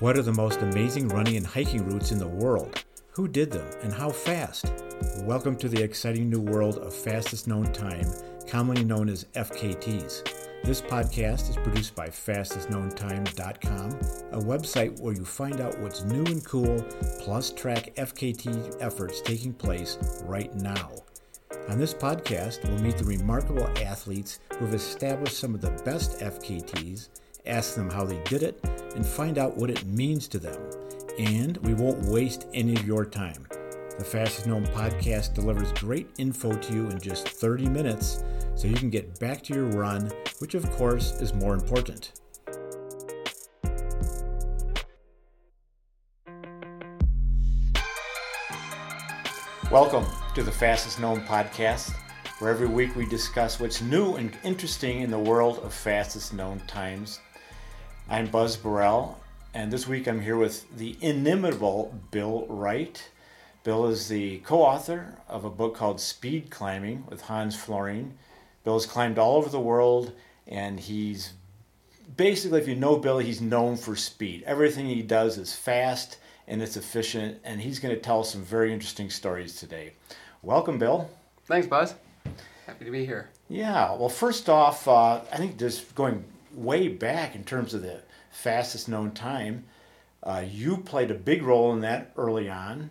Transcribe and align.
What 0.00 0.16
are 0.16 0.22
the 0.22 0.32
most 0.32 0.60
amazing 0.60 1.08
running 1.08 1.36
and 1.36 1.44
hiking 1.44 1.84
routes 1.84 2.12
in 2.12 2.20
the 2.20 2.28
world? 2.28 2.84
Who 3.10 3.26
did 3.26 3.50
them 3.50 3.68
and 3.82 3.92
how 3.92 4.10
fast? 4.10 4.72
Welcome 5.22 5.56
to 5.56 5.68
the 5.68 5.82
exciting 5.82 6.30
new 6.30 6.40
world 6.40 6.78
of 6.78 6.94
fastest 6.94 7.48
known 7.48 7.72
time, 7.72 8.06
commonly 8.46 8.84
known 8.84 9.08
as 9.08 9.24
FKTs. 9.34 10.62
This 10.62 10.80
podcast 10.80 11.50
is 11.50 11.56
produced 11.56 11.96
by 11.96 12.10
fastestknowntime.com, 12.10 13.90
a 14.30 14.40
website 14.40 15.00
where 15.00 15.14
you 15.14 15.24
find 15.24 15.60
out 15.60 15.76
what's 15.80 16.04
new 16.04 16.24
and 16.26 16.44
cool, 16.44 16.80
plus 17.18 17.50
track 17.50 17.92
FKT 17.96 18.76
efforts 18.78 19.20
taking 19.20 19.52
place 19.52 19.98
right 20.22 20.54
now. 20.54 20.92
On 21.68 21.76
this 21.76 21.92
podcast, 21.92 22.64
we'll 22.68 22.80
meet 22.80 22.98
the 22.98 23.04
remarkable 23.04 23.66
athletes 23.82 24.38
who 24.52 24.66
have 24.66 24.74
established 24.74 25.38
some 25.38 25.56
of 25.56 25.60
the 25.60 25.72
best 25.84 26.20
FKTs 26.20 27.08
ask 27.48 27.74
them 27.74 27.90
how 27.90 28.04
they 28.04 28.20
did 28.24 28.42
it, 28.42 28.60
and 28.98 29.06
find 29.06 29.38
out 29.38 29.56
what 29.56 29.70
it 29.70 29.86
means 29.86 30.26
to 30.26 30.40
them. 30.40 30.60
And 31.20 31.56
we 31.58 31.72
won't 31.72 32.06
waste 32.06 32.48
any 32.52 32.74
of 32.74 32.84
your 32.84 33.04
time. 33.04 33.46
The 33.96 34.04
Fastest 34.04 34.48
Known 34.48 34.66
podcast 34.66 35.34
delivers 35.34 35.70
great 35.74 36.08
info 36.18 36.52
to 36.52 36.74
you 36.74 36.88
in 36.88 36.98
just 36.98 37.28
30 37.28 37.68
minutes 37.68 38.24
so 38.56 38.66
you 38.66 38.74
can 38.74 38.90
get 38.90 39.20
back 39.20 39.40
to 39.44 39.54
your 39.54 39.66
run, 39.66 40.10
which 40.40 40.54
of 40.56 40.68
course 40.72 41.12
is 41.20 41.32
more 41.32 41.54
important. 41.54 42.20
Welcome 49.70 50.06
to 50.34 50.42
the 50.42 50.50
Fastest 50.50 50.98
Known 50.98 51.20
podcast, 51.20 51.92
where 52.40 52.50
every 52.50 52.66
week 52.66 52.96
we 52.96 53.06
discuss 53.06 53.60
what's 53.60 53.80
new 53.80 54.16
and 54.16 54.36
interesting 54.42 55.02
in 55.02 55.10
the 55.12 55.18
world 55.20 55.60
of 55.60 55.72
fastest 55.72 56.34
known 56.34 56.58
times 56.66 57.20
I'm 58.10 58.28
Buzz 58.28 58.56
Burrell, 58.56 59.20
and 59.52 59.70
this 59.70 59.86
week 59.86 60.08
I'm 60.08 60.22
here 60.22 60.38
with 60.38 60.64
the 60.78 60.96
inimitable 61.02 61.94
Bill 62.10 62.46
Wright. 62.48 63.06
Bill 63.64 63.86
is 63.86 64.08
the 64.08 64.38
co 64.38 64.62
author 64.62 65.18
of 65.28 65.44
a 65.44 65.50
book 65.50 65.76
called 65.76 66.00
Speed 66.00 66.48
Climbing 66.48 67.04
with 67.10 67.20
Hans 67.20 67.54
Florine. 67.54 68.16
Bill 68.64 68.72
has 68.72 68.86
climbed 68.86 69.18
all 69.18 69.36
over 69.36 69.50
the 69.50 69.60
world, 69.60 70.12
and 70.46 70.80
he's 70.80 71.34
basically, 72.16 72.62
if 72.62 72.66
you 72.66 72.76
know 72.76 72.96
Bill, 72.96 73.18
he's 73.18 73.42
known 73.42 73.76
for 73.76 73.94
speed. 73.94 74.42
Everything 74.46 74.86
he 74.86 75.02
does 75.02 75.36
is 75.36 75.54
fast 75.54 76.16
and 76.46 76.62
it's 76.62 76.78
efficient, 76.78 77.38
and 77.44 77.60
he's 77.60 77.78
going 77.78 77.94
to 77.94 78.00
tell 78.00 78.24
some 78.24 78.42
very 78.42 78.72
interesting 78.72 79.10
stories 79.10 79.56
today. 79.56 79.92
Welcome, 80.42 80.78
Bill. 80.78 81.10
Thanks, 81.44 81.66
Buzz. 81.66 81.94
Happy 82.66 82.86
to 82.86 82.90
be 82.90 83.04
here. 83.04 83.28
Yeah, 83.50 83.94
well, 83.96 84.08
first 84.08 84.48
off, 84.48 84.88
uh, 84.88 85.20
I 85.30 85.36
think 85.36 85.58
just 85.58 85.94
going 85.94 86.24
way 86.58 86.88
back 86.88 87.34
in 87.34 87.44
terms 87.44 87.74
of 87.74 87.82
the 87.82 88.02
fastest 88.38 88.88
known 88.88 89.10
time. 89.10 89.64
Uh, 90.22 90.44
you 90.48 90.76
played 90.78 91.10
a 91.10 91.14
big 91.14 91.42
role 91.42 91.72
in 91.72 91.80
that 91.80 92.12
early 92.16 92.48
on. 92.48 92.90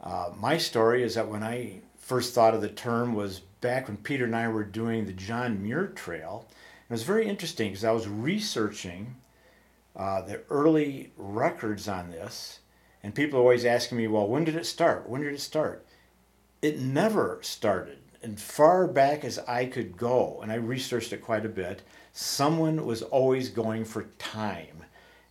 Uh, 0.00 0.30
my 0.38 0.56
story 0.56 1.02
is 1.02 1.14
that 1.14 1.28
when 1.28 1.42
I 1.42 1.80
first 1.98 2.34
thought 2.34 2.54
of 2.54 2.60
the 2.60 2.68
term 2.68 3.14
was 3.14 3.40
back 3.60 3.88
when 3.88 3.96
Peter 3.96 4.24
and 4.24 4.36
I 4.36 4.48
were 4.48 4.64
doing 4.64 5.06
the 5.06 5.12
John 5.12 5.62
Muir 5.62 5.86
Trail. 5.86 6.46
It 6.88 6.92
was 6.92 7.02
very 7.02 7.26
interesting 7.26 7.70
because 7.70 7.84
I 7.84 7.92
was 7.92 8.06
researching 8.06 9.16
uh, 9.96 10.22
the 10.22 10.42
early 10.50 11.12
records 11.16 11.88
on 11.88 12.10
this, 12.10 12.60
and 13.02 13.14
people 13.14 13.38
are 13.38 13.42
always 13.42 13.64
asking 13.64 13.98
me, 13.98 14.06
well, 14.06 14.28
when 14.28 14.44
did 14.44 14.56
it 14.56 14.66
start? 14.66 15.08
When 15.08 15.22
did 15.22 15.32
it 15.32 15.40
start? 15.40 15.86
It 16.60 16.78
never 16.78 17.38
started. 17.42 17.98
And 18.22 18.40
far 18.40 18.86
back 18.86 19.24
as 19.24 19.38
I 19.40 19.66
could 19.66 19.96
go, 19.96 20.40
and 20.42 20.50
I 20.50 20.56
researched 20.56 21.12
it 21.12 21.22
quite 21.22 21.46
a 21.46 21.50
bit, 21.50 21.82
someone 22.14 22.86
was 22.86 23.02
always 23.02 23.50
going 23.50 23.84
for 23.84 24.04
time. 24.18 24.84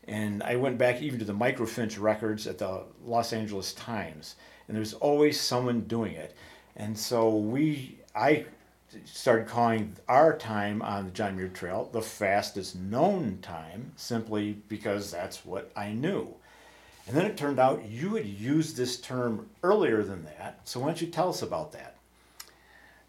And 0.05 0.43
I 0.43 0.57
went 0.57 0.77
back 0.77 1.01
even 1.01 1.17
to 1.19 1.25
the 1.25 1.33
microfiche 1.33 1.99
records 1.99 2.45
at 2.45 2.57
the 2.57 2.83
Los 3.05 3.31
Angeles 3.31 3.73
Times, 3.73 4.35
and 4.67 4.75
there's 4.75 4.93
always 4.93 5.39
someone 5.39 5.81
doing 5.81 6.13
it. 6.13 6.35
And 6.75 6.97
so 6.97 7.35
we, 7.35 7.99
I 8.13 8.45
started 9.05 9.47
calling 9.47 9.95
our 10.09 10.37
time 10.37 10.81
on 10.81 11.05
the 11.05 11.11
John 11.11 11.37
Muir 11.37 11.47
Trail 11.47 11.89
the 11.93 12.01
fastest 12.01 12.75
known 12.75 13.39
time, 13.41 13.93
simply 13.95 14.57
because 14.67 15.09
that's 15.09 15.45
what 15.45 15.71
I 15.77 15.93
knew. 15.93 16.35
And 17.07 17.15
then 17.15 17.25
it 17.25 17.37
turned 17.37 17.59
out 17.59 17.85
you 17.85 18.15
had 18.15 18.25
used 18.25 18.75
this 18.75 18.99
term 18.99 19.47
earlier 19.63 20.03
than 20.03 20.25
that. 20.25 20.59
So 20.65 20.81
why 20.81 20.87
don't 20.87 21.01
you 21.01 21.07
tell 21.07 21.29
us 21.29 21.41
about 21.41 21.71
that? 21.71 21.95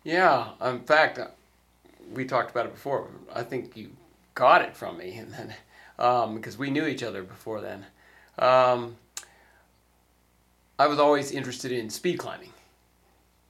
Yeah, 0.04 0.50
in 0.62 0.80
fact, 0.80 1.18
we 2.12 2.24
talked 2.24 2.50
about 2.50 2.66
it 2.66 2.74
before. 2.74 3.08
I 3.32 3.42
think 3.42 3.76
you 3.76 3.90
got 4.34 4.62
it 4.62 4.76
from 4.76 4.98
me, 4.98 5.14
and 5.18 5.32
then 5.32 5.54
um, 5.98 6.34
because 6.36 6.58
we 6.58 6.70
knew 6.70 6.86
each 6.86 7.02
other 7.02 7.22
before 7.22 7.60
then. 7.60 7.86
Um, 8.38 8.96
I 10.78 10.88
was 10.88 10.98
always 10.98 11.30
interested 11.30 11.70
in 11.70 11.88
speed 11.88 12.18
climbing, 12.18 12.52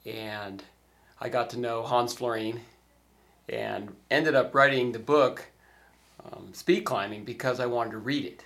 and 0.04 0.62
I 1.20 1.30
got 1.30 1.50
to 1.50 1.58
know 1.58 1.82
Hans 1.82 2.12
Florine, 2.12 2.60
and 3.48 3.94
ended 4.10 4.34
up 4.34 4.54
writing 4.54 4.92
the 4.92 4.98
book 4.98 5.46
um, 6.24 6.52
Speed 6.52 6.82
Climbing 6.82 7.24
because 7.24 7.60
I 7.60 7.66
wanted 7.66 7.92
to 7.92 7.98
read 7.98 8.24
it. 8.24 8.44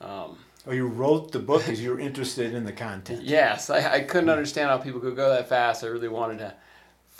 Um, 0.00 0.38
oh, 0.66 0.72
you 0.72 0.86
wrote 0.86 1.32
the 1.32 1.38
book 1.38 1.62
because 1.64 1.82
you 1.82 1.90
were 1.90 2.00
interested 2.00 2.54
in 2.54 2.64
the 2.64 2.72
content. 2.72 3.22
Yes, 3.22 3.70
I, 3.70 3.94
I 3.94 4.00
couldn't 4.00 4.30
understand 4.30 4.70
how 4.70 4.78
people 4.78 5.00
could 5.00 5.16
go 5.16 5.30
that 5.30 5.48
fast. 5.48 5.84
I 5.84 5.88
really 5.88 6.08
wanted 6.08 6.38
to 6.38 6.54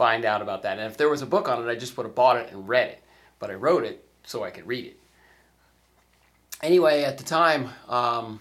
find 0.00 0.25
out 0.25 0.41
about 0.41 0.62
that. 0.62 0.78
And 0.78 0.91
if 0.91 0.97
there 0.97 1.11
was 1.11 1.21
a 1.21 1.27
book 1.27 1.47
on 1.47 1.62
it, 1.62 1.71
I 1.71 1.75
just 1.75 1.94
would 1.99 2.06
have 2.06 2.15
bought 2.15 2.38
it 2.38 2.50
and 2.50 2.66
read 2.66 2.88
it. 2.88 3.03
But 3.38 3.50
I 3.50 3.55
wrote 3.55 3.84
it 3.84 4.03
so 4.25 4.43
I 4.43 4.50
could 4.50 4.66
read 4.66 4.87
it. 4.87 4.97
Anyway, 6.62 7.03
at 7.03 7.19
the 7.19 7.25
time, 7.25 7.69
um, 7.87 8.41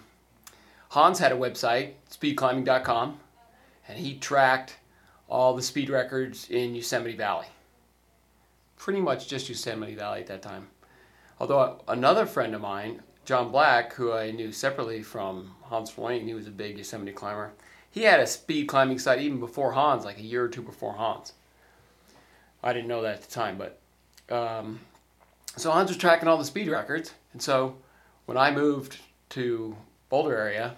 Hans 0.87 1.19
had 1.19 1.33
a 1.33 1.35
website, 1.35 1.95
speedclimbing.com, 2.09 3.19
and 3.89 3.99
he 3.99 4.17
tracked 4.19 4.77
all 5.27 5.53
the 5.53 5.61
speed 5.61 5.89
records 5.89 6.49
in 6.49 6.75
Yosemite 6.75 7.17
Valley. 7.17 7.47
Pretty 8.77 9.01
much 9.01 9.27
just 9.27 9.49
Yosemite 9.49 9.95
Valley 9.95 10.21
at 10.21 10.27
that 10.27 10.41
time. 10.41 10.67
Although 11.41 11.81
another 11.89 12.25
friend 12.25 12.55
of 12.55 12.61
mine, 12.61 13.01
John 13.25 13.51
Black, 13.51 13.91
who 13.95 14.13
I 14.13 14.31
knew 14.31 14.53
separately 14.53 15.03
from 15.03 15.55
Hans 15.63 15.89
Florine, 15.89 16.25
he 16.25 16.33
was 16.33 16.47
a 16.47 16.51
big 16.51 16.77
Yosemite 16.77 17.11
climber. 17.11 17.51
He 17.91 18.03
had 18.03 18.21
a 18.21 18.27
speed 18.27 18.69
climbing 18.69 18.99
site 18.99 19.19
even 19.19 19.41
before 19.41 19.73
Hans, 19.73 20.05
like 20.05 20.19
a 20.19 20.23
year 20.23 20.45
or 20.45 20.47
two 20.47 20.61
before 20.61 20.93
Hans. 20.93 21.33
I 22.63 22.73
didn't 22.73 22.87
know 22.87 23.01
that 23.01 23.15
at 23.15 23.21
the 23.21 23.31
time, 23.31 23.57
but 23.57 23.79
um, 24.33 24.79
so 25.55 25.71
Hans 25.71 25.89
was 25.89 25.97
tracking 25.97 26.27
all 26.27 26.37
the 26.37 26.45
speed 26.45 26.67
records, 26.67 27.13
and 27.33 27.41
so 27.41 27.75
when 28.25 28.37
I 28.37 28.51
moved 28.51 28.97
to 29.29 29.75
Boulder 30.09 30.35
area, 30.35 30.75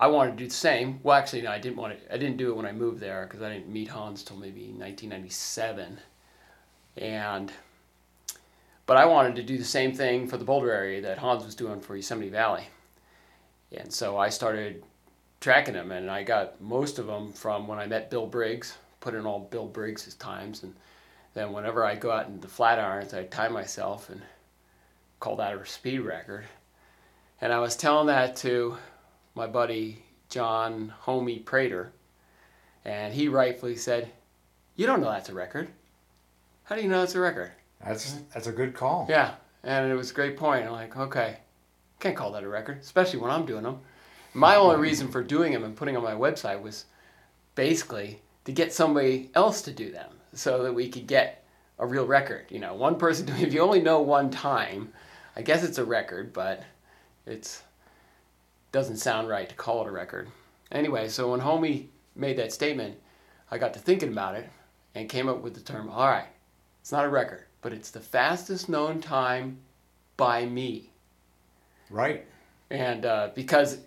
I 0.00 0.08
wanted 0.08 0.32
to 0.32 0.36
do 0.38 0.48
the 0.48 0.54
same. 0.54 1.00
Well, 1.02 1.16
actually, 1.16 1.42
no, 1.42 1.50
I 1.50 1.58
didn't 1.58 1.76
want 1.76 1.98
to. 1.98 2.14
I 2.14 2.18
didn't 2.18 2.38
do 2.38 2.50
it 2.50 2.56
when 2.56 2.66
I 2.66 2.72
moved 2.72 3.00
there 3.00 3.24
because 3.24 3.42
I 3.42 3.52
didn't 3.52 3.68
meet 3.68 3.88
Hans 3.88 4.24
till 4.24 4.36
maybe 4.36 4.62
1997, 4.62 6.00
and 6.96 7.52
but 8.84 8.96
I 8.96 9.06
wanted 9.06 9.36
to 9.36 9.42
do 9.44 9.58
the 9.58 9.64
same 9.64 9.94
thing 9.94 10.26
for 10.26 10.36
the 10.36 10.44
Boulder 10.44 10.72
area 10.72 11.00
that 11.02 11.18
Hans 11.18 11.44
was 11.44 11.54
doing 11.54 11.80
for 11.80 11.94
Yosemite 11.94 12.30
Valley, 12.30 12.64
and 13.70 13.92
so 13.92 14.18
I 14.18 14.28
started 14.28 14.82
tracking 15.40 15.74
them, 15.74 15.92
and 15.92 16.10
I 16.10 16.24
got 16.24 16.60
most 16.60 16.98
of 16.98 17.06
them 17.06 17.32
from 17.32 17.68
when 17.68 17.78
I 17.78 17.86
met 17.86 18.10
Bill 18.10 18.26
Briggs 18.26 18.76
put 19.02 19.14
in 19.14 19.26
all 19.26 19.40
Bill 19.40 19.66
Briggs' 19.66 20.14
times, 20.14 20.62
and 20.62 20.74
then 21.34 21.52
whenever 21.52 21.84
I 21.84 21.96
go 21.96 22.10
out 22.10 22.28
into 22.28 22.40
the 22.40 22.52
Flatirons, 22.52 23.12
I 23.12 23.24
tie 23.24 23.48
myself 23.48 24.08
and 24.08 24.22
call 25.20 25.36
that 25.36 25.54
a 25.54 25.66
speed 25.66 25.98
record. 25.98 26.44
And 27.40 27.52
I 27.52 27.58
was 27.58 27.76
telling 27.76 28.06
that 28.06 28.36
to 28.36 28.78
my 29.34 29.46
buddy 29.46 30.04
John 30.30 30.94
Homie 31.04 31.44
Prater, 31.44 31.92
and 32.84 33.12
he 33.12 33.28
rightfully 33.28 33.76
said, 33.76 34.10
"You 34.76 34.86
don't 34.86 35.00
know 35.00 35.10
that's 35.10 35.28
a 35.28 35.34
record. 35.34 35.68
How 36.64 36.76
do 36.76 36.82
you 36.82 36.88
know 36.88 37.00
that's 37.00 37.16
a 37.16 37.20
record?" 37.20 37.52
That's 37.84 38.20
that's 38.32 38.46
a 38.46 38.52
good 38.52 38.74
call. 38.74 39.06
Yeah, 39.10 39.34
and 39.64 39.90
it 39.90 39.94
was 39.96 40.12
a 40.12 40.14
great 40.14 40.36
point. 40.36 40.66
I'm 40.66 40.72
like, 40.72 40.96
okay, 40.96 41.38
can't 41.98 42.16
call 42.16 42.32
that 42.32 42.44
a 42.44 42.48
record, 42.48 42.78
especially 42.78 43.18
when 43.18 43.32
I'm 43.32 43.46
doing 43.46 43.64
them. 43.64 43.80
My 44.34 44.54
only 44.56 44.76
reason 44.76 45.08
for 45.08 45.22
doing 45.22 45.52
them 45.52 45.64
and 45.64 45.76
putting 45.76 45.94
them 45.94 46.06
on 46.06 46.18
my 46.18 46.30
website 46.30 46.62
was 46.62 46.84
basically 47.54 48.22
to 48.44 48.52
get 48.52 48.72
somebody 48.72 49.30
else 49.34 49.62
to 49.62 49.72
do 49.72 49.90
them 49.90 50.10
so 50.32 50.62
that 50.62 50.72
we 50.72 50.88
could 50.88 51.06
get 51.06 51.44
a 51.78 51.86
real 51.86 52.06
record. 52.06 52.46
You 52.50 52.58
know, 52.58 52.74
one 52.74 52.96
person 52.96 53.26
doing 53.26 53.40
if 53.46 53.52
you 53.52 53.60
only 53.60 53.80
know 53.80 54.00
one 54.00 54.30
time, 54.30 54.92
I 55.36 55.42
guess 55.42 55.64
it's 55.64 55.78
a 55.78 55.84
record, 55.84 56.32
but 56.32 56.62
it's 57.26 57.62
doesn't 58.72 58.96
sound 58.96 59.28
right 59.28 59.48
to 59.48 59.54
call 59.54 59.82
it 59.82 59.88
a 59.88 59.92
record. 59.92 60.28
Anyway, 60.70 61.08
so 61.08 61.30
when 61.30 61.40
Homie 61.40 61.88
made 62.16 62.38
that 62.38 62.52
statement, 62.52 62.96
I 63.50 63.58
got 63.58 63.74
to 63.74 63.78
thinking 63.78 64.08
about 64.08 64.34
it 64.34 64.48
and 64.94 65.08
came 65.08 65.28
up 65.28 65.42
with 65.42 65.54
the 65.54 65.60
term, 65.60 65.90
all 65.90 66.08
right, 66.08 66.28
it's 66.80 66.90
not 66.90 67.04
a 67.04 67.08
record, 67.08 67.44
but 67.60 67.72
it's 67.74 67.90
the 67.90 68.00
fastest 68.00 68.70
known 68.70 69.00
time 69.00 69.58
by 70.16 70.46
me. 70.46 70.90
Right. 71.90 72.24
And 72.70 73.04
uh, 73.04 73.30
because 73.34 73.78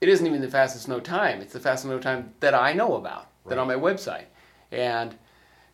it 0.00 0.08
isn't 0.08 0.26
even 0.26 0.40
the 0.40 0.48
fastest 0.48 0.88
known 0.88 1.02
time, 1.02 1.42
it's 1.42 1.52
the 1.52 1.60
fastest 1.60 1.90
known 1.90 2.00
time 2.00 2.32
that 2.40 2.54
I 2.54 2.72
know 2.72 2.94
about 2.94 3.29
right. 3.44 3.50
than 3.50 3.58
on 3.58 3.66
my 3.66 3.74
website. 3.74 4.24
And 4.72 5.16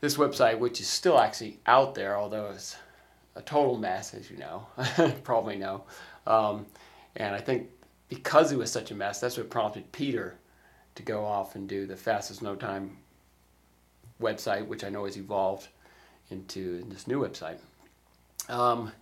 this 0.01 0.17
website, 0.17 0.59
which 0.59 0.81
is 0.81 0.89
still 0.89 1.19
actually 1.19 1.59
out 1.67 1.95
there, 1.95 2.17
although 2.17 2.51
it's 2.51 2.77
a 3.35 3.43
total 3.43 3.77
mess, 3.77 4.15
as 4.15 4.31
you 4.31 4.39
know, 4.39 4.67
probably 5.23 5.57
know. 5.57 5.85
Um, 6.27 6.67
and 7.17 7.35
I 7.35 7.41
think 7.41 7.69
because 8.09 8.53
it 8.53 8.59
was 8.59 8.71
such 8.71 8.91
a 8.91 8.95
mess, 8.95 9.21
that's 9.21 9.37
what 9.37 9.51
prompted 9.51 9.91
Peter 9.93 10.37
to 10.95 11.03
go 11.03 11.25
off 11.25 11.55
and 11.55 11.69
do 11.69 11.87
the 11.87 11.97
fastest 11.97 12.43
no 12.43 12.55
time 12.55 12.97
website, 14.21 14.67
which 14.67 14.85
I 14.85 14.89
know 14.89 15.05
has 15.05 15.17
evolved 15.17 15.69
into 16.31 16.83
this 16.85 17.07
new 17.07 17.21
website. 17.21 17.59
Um, 18.49 18.93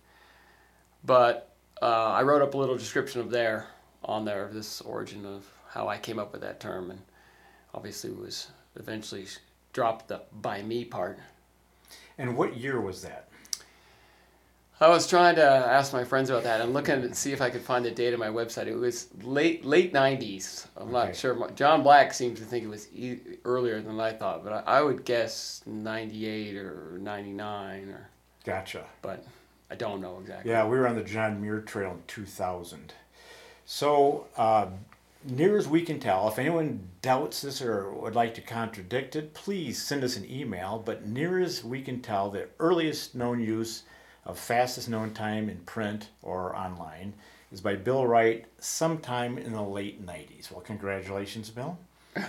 but 1.03 1.55
uh, 1.81 2.11
I 2.11 2.23
wrote 2.23 2.41
up 2.41 2.53
a 2.53 2.57
little 2.57 2.77
description 2.77 3.21
of 3.21 3.29
there 3.29 3.67
on 4.03 4.25
there 4.25 4.43
of 4.43 4.53
this 4.53 4.81
origin 4.81 5.25
of 5.25 5.45
how 5.69 5.87
I 5.87 5.97
came 5.97 6.19
up 6.19 6.31
with 6.31 6.41
that 6.41 6.59
term, 6.59 6.91
and 6.91 7.01
obviously 7.73 8.11
was 8.11 8.47
eventually 8.75 9.25
dropped 9.73 10.07
the 10.07 10.21
by 10.31 10.61
me 10.61 10.85
part. 10.85 11.19
And 12.17 12.37
what 12.37 12.57
year 12.57 12.79
was 12.79 13.01
that? 13.03 13.27
I 14.79 14.89
was 14.89 15.07
trying 15.07 15.35
to 15.35 15.43
ask 15.43 15.93
my 15.93 16.03
friends 16.03 16.29
about 16.29 16.43
that. 16.43 16.59
I'm 16.61 16.73
looking 16.73 17.01
to 17.01 17.15
see 17.15 17.31
if 17.31 17.41
I 17.41 17.49
could 17.49 17.61
find 17.61 17.85
the 17.85 17.91
date 17.91 18.13
on 18.13 18.19
my 18.19 18.27
website. 18.27 18.67
It 18.67 18.75
was 18.75 19.07
late 19.23 19.63
late 19.63 19.93
90s. 19.93 20.67
I'm 20.75 20.83
Okay. 20.83 20.91
not 20.91 21.15
sure. 21.15 21.49
John 21.51 21.81
Black 21.81 22.13
seems 22.13 22.39
to 22.39 22.45
think 22.45 22.65
it 22.65 22.67
was 22.67 22.89
e- 22.93 23.19
earlier 23.45 23.79
than 23.81 23.97
I 24.01 24.11
thought, 24.11 24.43
but 24.43 24.51
I, 24.67 24.79
I 24.79 24.81
would 24.81 25.05
guess 25.05 25.61
98 25.65 26.57
or 26.57 26.97
99, 26.99 27.89
or 27.89 28.09
Gotcha. 28.43 28.83
but 29.01 29.25
I 29.71 29.75
don't 29.75 30.01
know 30.01 30.19
exactly. 30.19 30.51
Yeah, 30.51 30.65
we 30.67 30.77
were 30.77 30.87
on 30.89 30.95
the 30.95 31.03
John 31.03 31.41
Muir 31.41 31.61
Trail 31.61 31.91
in 31.91 32.03
2000. 32.07 32.93
So, 33.65 34.27
uh, 34.35 34.67
near 35.25 35.57
as 35.57 35.67
we 35.67 35.81
can 35.81 35.99
tell, 35.99 36.27
if 36.27 36.39
anyone 36.39 36.87
doubts 37.01 37.41
this 37.41 37.61
or 37.61 37.91
would 37.93 38.15
like 38.15 38.33
to 38.35 38.41
contradict 38.41 39.15
it, 39.15 39.33
please 39.33 39.81
send 39.81 40.03
us 40.03 40.15
an 40.17 40.29
email. 40.29 40.81
But 40.83 41.05
near 41.07 41.39
as 41.39 41.63
we 41.63 41.81
can 41.81 42.01
tell, 42.01 42.29
the 42.29 42.47
earliest 42.59 43.15
known 43.15 43.39
use 43.39 43.83
of 44.25 44.39
fastest 44.39 44.89
known 44.89 45.13
time 45.13 45.49
in 45.49 45.57
print 45.59 46.09
or 46.21 46.55
online 46.55 47.13
is 47.51 47.61
by 47.61 47.75
Bill 47.75 48.05
Wright 48.07 48.45
sometime 48.59 49.37
in 49.37 49.53
the 49.53 49.61
late 49.61 50.05
90s. 50.05 50.51
Well, 50.51 50.61
congratulations, 50.61 51.49
Bill. 51.49 51.77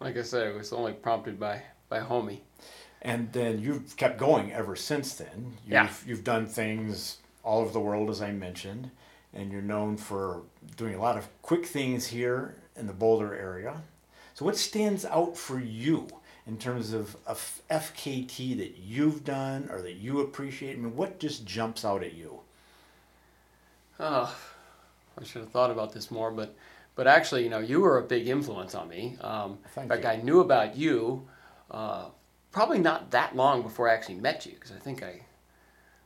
Like 0.00 0.16
I 0.16 0.22
said, 0.22 0.46
it 0.46 0.56
was 0.56 0.72
only 0.72 0.94
prompted 0.94 1.38
by 1.38 1.62
by 1.90 2.00
homie. 2.00 2.38
And 3.02 3.32
then 3.32 3.60
you've 3.60 3.96
kept 3.96 4.18
going 4.18 4.52
ever 4.52 4.74
since 4.76 5.14
then. 5.14 5.56
You've, 5.64 5.72
Yeah. 5.72 5.88
You've 6.06 6.24
done 6.24 6.46
things 6.46 7.18
all 7.42 7.60
over 7.60 7.72
the 7.72 7.80
world, 7.80 8.08
as 8.10 8.22
I 8.22 8.32
mentioned, 8.32 8.90
and 9.32 9.52
you're 9.52 9.62
known 9.62 9.96
for 9.96 10.42
doing 10.76 10.94
a 10.94 11.00
lot 11.00 11.16
of 11.16 11.28
quick 11.42 11.66
things 11.66 12.06
here 12.08 12.56
in 12.76 12.86
the 12.86 12.92
Boulder 12.92 13.34
area. 13.34 13.82
So, 14.34 14.44
what 14.44 14.56
stands 14.56 15.04
out 15.04 15.36
for 15.36 15.58
you 15.58 16.08
in 16.46 16.56
terms 16.56 16.92
of 16.92 17.16
a 17.26 17.34
FKT 17.72 18.56
that 18.58 18.78
you've 18.78 19.24
done 19.24 19.68
or 19.70 19.82
that 19.82 19.94
you 19.94 20.20
appreciate? 20.20 20.76
I 20.76 20.80
mean, 20.80 20.96
what 20.96 21.18
just 21.18 21.44
jumps 21.44 21.84
out 21.84 22.02
at 22.02 22.14
you? 22.14 22.40
Oh, 23.98 24.34
I 25.18 25.24
should 25.24 25.42
have 25.42 25.50
thought 25.50 25.70
about 25.70 25.92
this 25.92 26.10
more, 26.10 26.30
but 26.30 26.54
but 26.96 27.06
actually, 27.06 27.44
you 27.44 27.50
know, 27.50 27.60
you 27.60 27.80
were 27.80 27.98
a 27.98 28.02
big 28.02 28.28
influence 28.28 28.74
on 28.74 28.88
me. 28.88 29.16
Um, 29.20 29.58
in 29.76 29.88
fact, 29.88 30.04
you. 30.04 30.10
I 30.10 30.16
knew 30.16 30.40
about 30.40 30.76
you 30.76 31.26
uh, 31.70 32.06
probably 32.52 32.78
not 32.78 33.10
that 33.12 33.36
long 33.36 33.62
before 33.62 33.88
I 33.88 33.94
actually 33.94 34.16
met 34.16 34.46
you, 34.46 34.52
because 34.52 34.72
I 34.72 34.78
think 34.78 35.02
I 35.02 35.20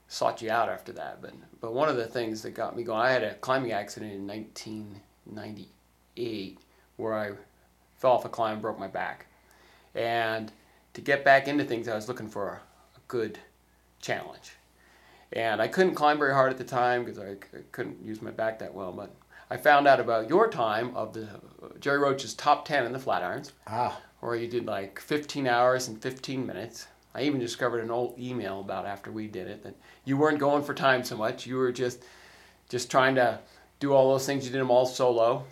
sought 0.09 0.43
you 0.43 0.51
out 0.51 0.69
after 0.69 0.93
that. 0.93 1.23
But 1.23 1.33
but 1.61 1.75
one 1.75 1.89
of 1.89 1.97
the 1.97 2.07
things 2.07 2.43
that 2.43 2.51
got 2.51 2.77
me 2.77 2.83
going, 2.83 3.01
I 3.01 3.11
had 3.11 3.23
a 3.23 3.35
climbing 3.35 3.73
accident 3.73 4.13
in 4.13 4.27
1998 4.27 6.59
where 6.97 7.15
I 7.15 7.31
fell 7.97 8.13
off 8.13 8.25
a 8.25 8.29
climb, 8.29 8.61
broke 8.61 8.79
my 8.79 8.89
back, 8.89 9.27
and 9.95 10.53
to 10.93 11.01
get 11.01 11.25
back 11.25 11.49
into 11.49 11.65
things, 11.65 11.89
I 11.89 11.95
was 11.95 12.09
looking 12.09 12.29
for 12.29 12.49
a, 12.49 12.61
a 12.97 13.01
good 13.09 13.39
challenge. 14.01 14.53
And 15.33 15.61
I 15.61 15.67
couldn't 15.67 15.97
climb 15.97 16.19
very 16.19 16.33
hard 16.33 16.53
at 16.53 16.59
the 16.59 16.65
time 16.65 17.05
because 17.05 17.19
I, 17.19 17.33
I 17.57 17.63
couldn't 17.73 18.05
use 18.05 18.23
my 18.23 18.31
back 18.31 18.61
that 18.61 18.73
well. 18.73 18.93
But 18.93 19.13
I 19.51 19.57
found 19.57 19.89
out 19.89 19.99
about 19.99 20.29
your 20.29 20.49
time 20.49 20.95
of 20.95 21.13
the 21.13 21.29
Gerry 21.81 21.99
Roach's 21.99 22.35
top 22.35 22.65
10 22.65 22.87
in 22.87 22.93
the 22.93 23.01
Flatirons, 23.01 23.51
Ah, 23.67 24.01
where 24.21 24.37
you 24.37 24.47
did 24.47 24.67
like 24.67 25.01
15 25.01 25.49
hours 25.49 25.89
and 25.89 26.01
15 26.01 26.47
minutes. 26.47 26.87
I 27.15 27.23
even 27.23 27.39
discovered 27.39 27.81
an 27.81 27.91
old 27.91 28.19
email 28.19 28.61
about 28.61 28.87
after 28.87 29.13
we 29.13 29.29
did 29.29 29.47
it 29.47 29.63
that 29.63 29.77
you 30.05 30.17
weren't 30.17 30.39
going 30.39 30.65
for 30.65 30.75
time 30.75 31.05
so 31.05 31.17
much. 31.17 31.47
You 31.47 31.57
were 31.57 31.73
just 31.73 32.03
just 32.69 32.91
trying 32.91 33.15
to 33.15 33.39
do 33.79 33.93
all 33.93 34.11
those 34.11 34.27
things. 34.27 34.45
You 34.45 34.51
did 34.51 34.61
them 34.61 34.71
all 34.71 34.87
solo. 34.87 35.45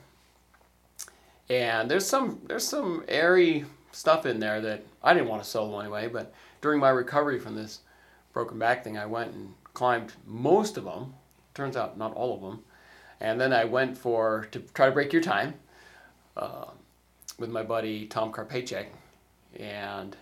And 1.49 1.91
there's 1.91 2.07
some 2.07 2.41
there's 2.47 2.67
some 2.67 3.05
airy 3.09 3.65
stuff 3.93 4.27
in 4.27 4.41
there 4.41 4.61
that 4.61 4.85
I 5.03 5.15
didn't 5.15 5.29
want 5.29 5.43
to 5.43 5.49
solo 5.49 5.79
anyway. 5.81 6.09
But 6.09 6.35
during 6.61 6.81
my 6.81 6.89
recovery 6.91 7.39
from 7.39 7.55
this 7.55 7.81
broken 8.33 8.59
back 8.59 8.83
thing, 8.83 8.99
I 8.99 9.07
went 9.07 9.33
and 9.33 9.55
climbed 9.75 10.15
most 10.27 10.77
of 10.77 10.85
them. 10.85 11.15
Turns 11.55 11.77
out 11.77 11.99
not 11.99 12.15
all 12.15 12.35
of 12.35 12.41
them. 12.41 12.65
And 13.21 13.41
then 13.41 13.53
I 13.53 13.65
went 13.65 13.97
for 13.97 14.49
to 14.51 14.61
try 14.75 14.87
to 14.87 14.93
break 14.93 15.13
your 15.13 15.23
time 15.23 15.55
uh, 16.37 16.67
with 17.39 17.51
my 17.51 17.63
buddy 17.63 18.07
Tom 18.07 18.33
Karpachek, 18.33 18.87
and 19.59 20.17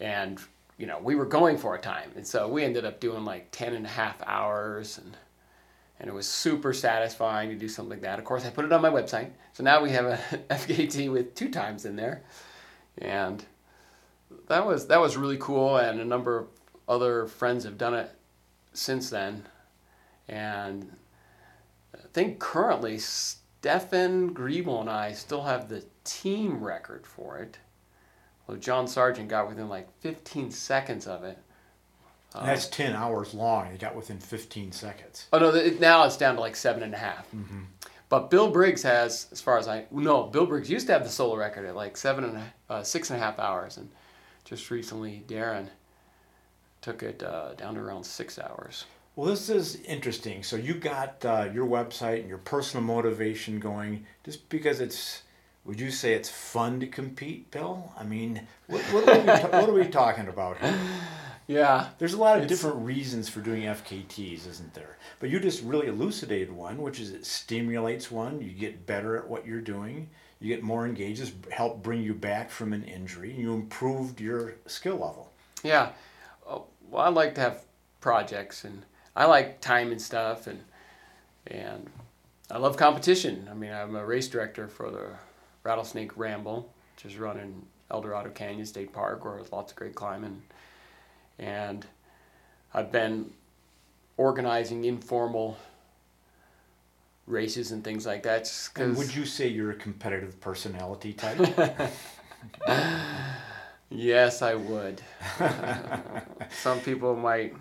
and 0.00 0.40
you 0.78 0.86
know 0.86 0.98
we 0.98 1.14
were 1.14 1.26
going 1.26 1.56
for 1.56 1.74
a 1.74 1.80
time, 1.80 2.10
and 2.16 2.26
so 2.26 2.48
we 2.48 2.64
ended 2.64 2.84
up 2.84 3.00
doing 3.00 3.24
like 3.24 3.50
10 3.50 3.74
and 3.74 3.86
a 3.86 3.88
half 3.88 4.22
hours, 4.26 4.98
and 4.98 5.16
and 6.00 6.08
it 6.08 6.12
was 6.12 6.28
super 6.28 6.72
satisfying 6.72 7.50
to 7.50 7.54
do 7.54 7.68
something 7.68 7.90
like 7.90 8.02
that. 8.02 8.18
Of 8.18 8.24
course, 8.24 8.44
I 8.44 8.50
put 8.50 8.64
it 8.64 8.72
on 8.72 8.82
my 8.82 8.90
website, 8.90 9.30
so 9.52 9.62
now 9.62 9.82
we 9.82 9.90
have 9.90 10.06
a 10.06 10.18
FKT 10.50 11.10
with 11.10 11.34
two 11.34 11.50
times 11.50 11.84
in 11.84 11.96
there, 11.96 12.22
and 12.98 13.44
that 14.48 14.66
was 14.66 14.86
that 14.88 15.00
was 15.00 15.16
really 15.16 15.38
cool, 15.38 15.76
and 15.76 16.00
a 16.00 16.04
number 16.04 16.38
of 16.38 16.46
other 16.88 17.26
friends 17.26 17.64
have 17.64 17.78
done 17.78 17.94
it 17.94 18.10
since 18.72 19.10
then, 19.10 19.46
and 20.28 20.90
I 21.94 22.06
think 22.12 22.38
currently 22.38 22.98
Stefan 22.98 24.34
Griebel 24.34 24.80
and 24.80 24.90
I 24.90 25.12
still 25.12 25.44
have 25.44 25.68
the 25.68 25.84
team 26.04 26.62
record 26.62 27.06
for 27.06 27.38
it. 27.38 27.58
Well, 28.46 28.56
John 28.58 28.86
Sargent 28.86 29.28
got 29.28 29.48
within 29.48 29.68
like 29.68 29.88
15 30.00 30.50
seconds 30.50 31.06
of 31.06 31.24
it. 31.24 31.38
and 32.34 32.48
that's 32.48 32.66
10 32.66 32.94
hours 32.94 33.32
long. 33.34 33.70
You 33.72 33.78
got 33.78 33.94
within 33.94 34.18
15 34.18 34.72
seconds. 34.72 35.26
Oh 35.32 35.38
no! 35.38 35.54
It, 35.54 35.80
now 35.80 36.04
it's 36.04 36.16
down 36.16 36.34
to 36.34 36.40
like 36.40 36.56
seven 36.56 36.82
and 36.82 36.92
a 36.94 36.98
half. 36.98 37.26
But 38.10 38.30
Bill 38.30 38.50
Briggs 38.50 38.82
has, 38.82 39.26
as 39.32 39.40
far 39.40 39.58
as 39.58 39.66
I 39.66 39.86
know, 39.90 40.24
Bill 40.24 40.46
Briggs 40.46 40.70
used 40.70 40.86
to 40.88 40.92
have 40.92 41.04
the 41.04 41.10
solo 41.10 41.36
record 41.36 41.64
at 41.66 41.74
like 41.74 41.96
seven 41.96 42.24
and 42.24 42.36
a, 42.36 42.72
uh, 42.72 42.82
six 42.82 43.10
and 43.10 43.20
a 43.20 43.22
half 43.24 43.38
hours, 43.38 43.76
and 43.76 43.88
just 44.44 44.70
recently 44.70 45.24
Darren 45.26 45.68
took 46.82 47.02
it 47.02 47.22
uh, 47.22 47.54
down 47.54 47.74
to 47.74 47.80
around 47.80 48.04
six 48.04 48.38
hours. 48.38 48.84
Well, 49.16 49.28
this 49.30 49.48
is 49.48 49.76
interesting. 49.82 50.42
So 50.42 50.56
you 50.56 50.74
got 50.74 51.24
uh, 51.24 51.48
your 51.52 51.66
website 51.66 52.20
and 52.20 52.28
your 52.28 52.38
personal 52.38 52.84
motivation 52.84 53.58
going 53.58 54.06
just 54.24 54.48
because 54.48 54.80
it's. 54.80 55.22
Would 55.64 55.80
you 55.80 55.90
say 55.90 56.12
it's 56.12 56.28
fun 56.28 56.80
to 56.80 56.86
compete, 56.86 57.50
Bill? 57.50 57.92
I 57.98 58.04
mean, 58.04 58.46
what, 58.66 58.82
what, 58.92 59.08
are, 59.08 59.18
we 59.18 59.26
ta- 59.26 59.48
what 59.60 59.68
are 59.68 59.72
we 59.72 59.86
talking 59.86 60.28
about 60.28 60.58
here? 60.58 60.78
Yeah, 61.46 61.88
There's 61.98 62.14
a 62.14 62.18
lot 62.18 62.38
of 62.40 62.46
different 62.46 62.86
reasons 62.86 63.28
for 63.28 63.40
doing 63.40 63.64
FKTs, 63.64 64.48
isn't 64.48 64.72
there? 64.72 64.96
But 65.20 65.28
you 65.28 65.38
just 65.38 65.62
really 65.62 65.88
elucidated 65.88 66.50
one, 66.50 66.80
which 66.80 66.98
is 66.98 67.10
it 67.10 67.26
stimulates 67.26 68.10
one. 68.10 68.40
You 68.40 68.52
get 68.52 68.86
better 68.86 69.18
at 69.18 69.28
what 69.28 69.46
you're 69.46 69.60
doing. 69.60 70.08
You 70.40 70.48
get 70.48 70.62
more 70.62 70.86
engaged. 70.86 71.20
This 71.20 71.32
help 71.50 71.82
bring 71.82 72.02
you 72.02 72.14
back 72.14 72.50
from 72.50 72.72
an 72.72 72.82
injury. 72.84 73.30
You 73.30 73.52
improved 73.52 74.22
your 74.22 74.54
skill 74.66 74.94
level. 74.94 75.32
Yeah. 75.62 75.90
Oh, 76.48 76.64
Well, 76.88 77.02
I 77.02 77.10
like 77.10 77.34
to 77.34 77.42
have 77.42 77.64
projects, 78.00 78.64
and 78.64 78.82
I 79.14 79.26
like 79.26 79.60
time 79.60 79.92
and 79.92 80.00
stuff, 80.00 80.46
and 80.46 80.60
and 81.46 81.90
I 82.50 82.56
love 82.56 82.78
competition. 82.78 83.48
I 83.50 83.54
mean, 83.54 83.70
I'm 83.72 83.96
a 83.96 84.04
race 84.06 84.28
director 84.28 84.66
for 84.66 84.90
the 84.90 85.08
Rattlesnake 85.64 86.16
Ramble, 86.16 86.72
which 86.94 87.12
is 87.12 87.18
run 87.18 87.38
in 87.38 87.62
Eldorado 87.90 88.30
Canyon 88.30 88.66
State 88.66 88.92
Park, 88.92 89.24
where 89.24 89.36
there's 89.36 89.50
lots 89.52 89.72
of 89.72 89.76
great 89.76 89.94
climbing, 89.94 90.42
and 91.38 91.84
I've 92.72 92.92
been 92.92 93.32
organizing 94.16 94.84
informal 94.84 95.58
races 97.26 97.72
and 97.72 97.82
things 97.82 98.06
like 98.06 98.22
that. 98.22 98.52
And 98.76 98.96
would 98.96 99.14
you 99.14 99.24
say 99.24 99.48
you're 99.48 99.72
a 99.72 99.76
competitive 99.76 100.40
personality 100.40 101.12
type? 101.12 101.90
Yes, 103.90 104.42
I 104.42 104.54
would. 104.54 105.00
Some 106.50 106.80
people 106.80 107.14
might 107.14 107.54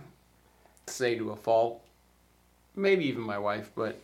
say 0.88 1.16
to 1.16 1.30
a 1.30 1.36
fault, 1.36 1.83
maybe 2.76 3.06
even 3.06 3.22
my 3.22 3.38
wife, 3.38 3.72
but 3.76 4.02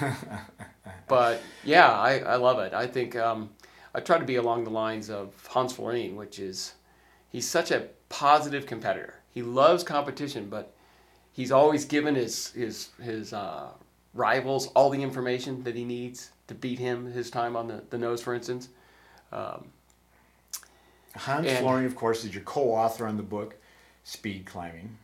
but 1.08 1.42
yeah, 1.64 1.90
I, 1.90 2.18
I 2.18 2.36
love 2.36 2.58
it. 2.60 2.72
I 2.72 2.86
think 2.86 3.16
um, 3.16 3.50
I 3.94 4.00
try 4.00 4.18
to 4.18 4.24
be 4.24 4.36
along 4.36 4.64
the 4.64 4.70
lines 4.70 5.10
of 5.10 5.32
Hans 5.48 5.72
Florine, 5.72 6.16
which 6.16 6.38
is 6.38 6.74
he's 7.30 7.48
such 7.48 7.70
a 7.70 7.88
positive 8.08 8.66
competitor. 8.66 9.14
He 9.30 9.42
loves 9.42 9.84
competition, 9.84 10.48
but 10.48 10.72
he's 11.32 11.52
always 11.52 11.84
given 11.84 12.14
his 12.14 12.48
his 12.52 12.90
his 13.02 13.32
uh, 13.32 13.70
rivals 14.14 14.68
all 14.68 14.90
the 14.90 15.02
information 15.02 15.62
that 15.64 15.74
he 15.74 15.84
needs 15.84 16.30
to 16.48 16.54
beat 16.54 16.78
him 16.78 17.06
his 17.12 17.30
time 17.30 17.56
on 17.56 17.68
the, 17.68 17.82
the 17.90 17.98
nose, 17.98 18.20
for 18.20 18.34
instance. 18.34 18.68
Um, 19.32 19.68
Hans 21.14 21.46
And- 21.46 21.58
Florine, 21.58 21.86
of 21.86 21.94
course, 21.96 22.24
is 22.24 22.34
your 22.34 22.42
co-author 22.44 23.06
on 23.06 23.16
the 23.16 23.22
book 23.22 23.54
Speed 24.04 24.46
Climbing, 24.46 24.96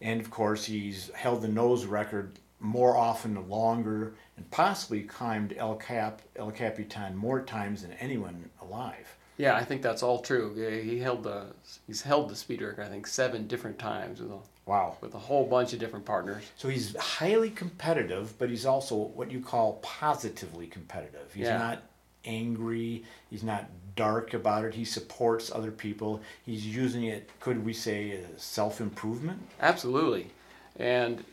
And 0.00 0.20
of 0.20 0.30
course, 0.30 0.64
he's 0.64 1.10
held 1.14 1.42
the 1.42 1.48
nose 1.48 1.84
record 1.86 2.38
more 2.60 2.96
often, 2.96 3.48
longer, 3.48 4.12
and 4.36 4.50
possibly 4.50 5.02
climbed 5.02 5.54
El 5.56 5.76
Cap, 5.76 6.22
El 6.36 6.50
Capitan 6.50 7.16
more 7.16 7.40
times 7.42 7.82
than 7.82 7.92
anyone 7.94 8.50
alive. 8.60 9.16
Yeah, 9.38 9.56
I 9.56 9.64
think 9.64 9.80
that's 9.80 10.02
all 10.02 10.20
true. 10.20 10.54
He 10.82 10.98
held 10.98 11.22
the 11.24 11.46
he's 11.86 12.02
held 12.02 12.28
the 12.28 12.36
speed 12.36 12.60
record 12.60 12.84
I 12.84 12.88
think 12.90 13.06
seven 13.06 13.46
different 13.46 13.78
times 13.78 14.20
with 14.20 14.30
a, 14.30 14.38
Wow. 14.66 14.98
with 15.00 15.14
a 15.14 15.18
whole 15.18 15.46
bunch 15.46 15.72
of 15.72 15.78
different 15.78 16.04
partners. 16.04 16.44
So 16.56 16.68
he's 16.68 16.94
highly 16.96 17.48
competitive, 17.50 18.38
but 18.38 18.50
he's 18.50 18.66
also 18.66 18.94
what 18.96 19.30
you 19.30 19.40
call 19.40 19.78
positively 19.82 20.66
competitive. 20.66 21.32
He's 21.34 21.46
Yeah. 21.46 21.56
not 21.58 21.82
angry, 22.26 23.04
he's 23.30 23.42
not 23.42 23.64
dark 23.96 24.34
about 24.34 24.66
it. 24.66 24.74
He 24.74 24.84
supports 24.84 25.50
other 25.50 25.70
people. 25.72 26.20
He's 26.44 26.66
using 26.66 27.04
it, 27.04 27.30
could 27.40 27.64
we 27.64 27.72
say, 27.72 28.20
self 28.36 28.78
improvement? 28.80 29.40
Absolutely, 29.58 30.30
and 30.78 31.24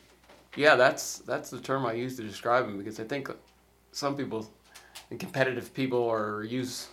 yeah, 0.55 0.75
that's 0.75 1.19
that's 1.19 1.49
the 1.49 1.59
term 1.59 1.85
I 1.85 1.93
use 1.93 2.15
to 2.17 2.23
describe 2.23 2.65
him 2.65 2.77
because 2.77 2.99
I 2.99 3.03
think 3.03 3.29
some 3.91 4.15
people, 4.15 4.49
and 5.09 5.19
competitive 5.19 5.73
people, 5.73 5.99
or 5.99 6.43
use 6.43 6.87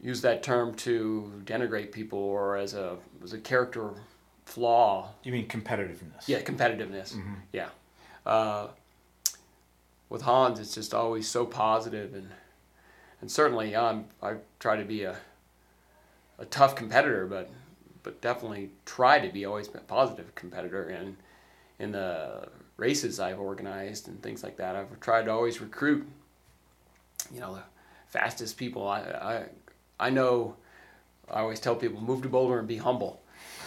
use 0.00 0.20
that 0.22 0.42
term 0.42 0.74
to 0.74 1.32
denigrate 1.44 1.92
people 1.92 2.18
or 2.18 2.56
as 2.56 2.74
a 2.74 2.96
as 3.22 3.32
a 3.32 3.38
character 3.38 3.90
flaw. 4.44 5.10
You 5.24 5.32
mean 5.32 5.46
competitiveness? 5.48 6.26
Yeah, 6.26 6.40
competitiveness. 6.40 7.16
Yeah, 7.52 7.68
uh, 8.24 8.68
with 10.08 10.22
Hans, 10.22 10.58
it's 10.60 10.74
just 10.74 10.94
always 10.94 11.28
so 11.28 11.44
positive 11.44 12.14
and 12.14 12.30
and 13.20 13.30
certainly 13.30 13.76
I'm 13.76 14.06
I 14.22 14.36
try 14.58 14.76
to 14.76 14.84
be 14.84 15.02
a 15.02 15.16
a 16.38 16.44
tough 16.44 16.76
competitor, 16.76 17.26
but 17.26 17.50
but 18.02 18.20
definitely 18.20 18.70
try 18.86 19.18
to 19.18 19.28
be 19.32 19.44
always 19.44 19.68
a 19.68 19.78
positive 19.78 20.34
competitor 20.34 20.88
and 20.88 21.16
in 21.78 21.92
the 21.92 22.48
races 22.76 23.20
I've 23.20 23.40
organized 23.40 24.08
and 24.08 24.22
things 24.22 24.42
like 24.42 24.56
that. 24.56 24.76
I've 24.76 25.00
tried 25.00 25.24
to 25.24 25.32
always 25.32 25.60
recruit, 25.60 26.06
you 27.32 27.40
know, 27.40 27.54
the 27.54 27.62
fastest 28.06 28.56
people. 28.56 28.86
I 28.88 29.00
I 29.00 29.44
I 30.00 30.10
know. 30.10 30.56
I 31.30 31.40
always 31.40 31.60
tell 31.60 31.76
people 31.76 32.00
move 32.00 32.22
to 32.22 32.28
Boulder 32.28 32.58
and 32.58 32.68
be 32.68 32.78
humble. 32.78 33.20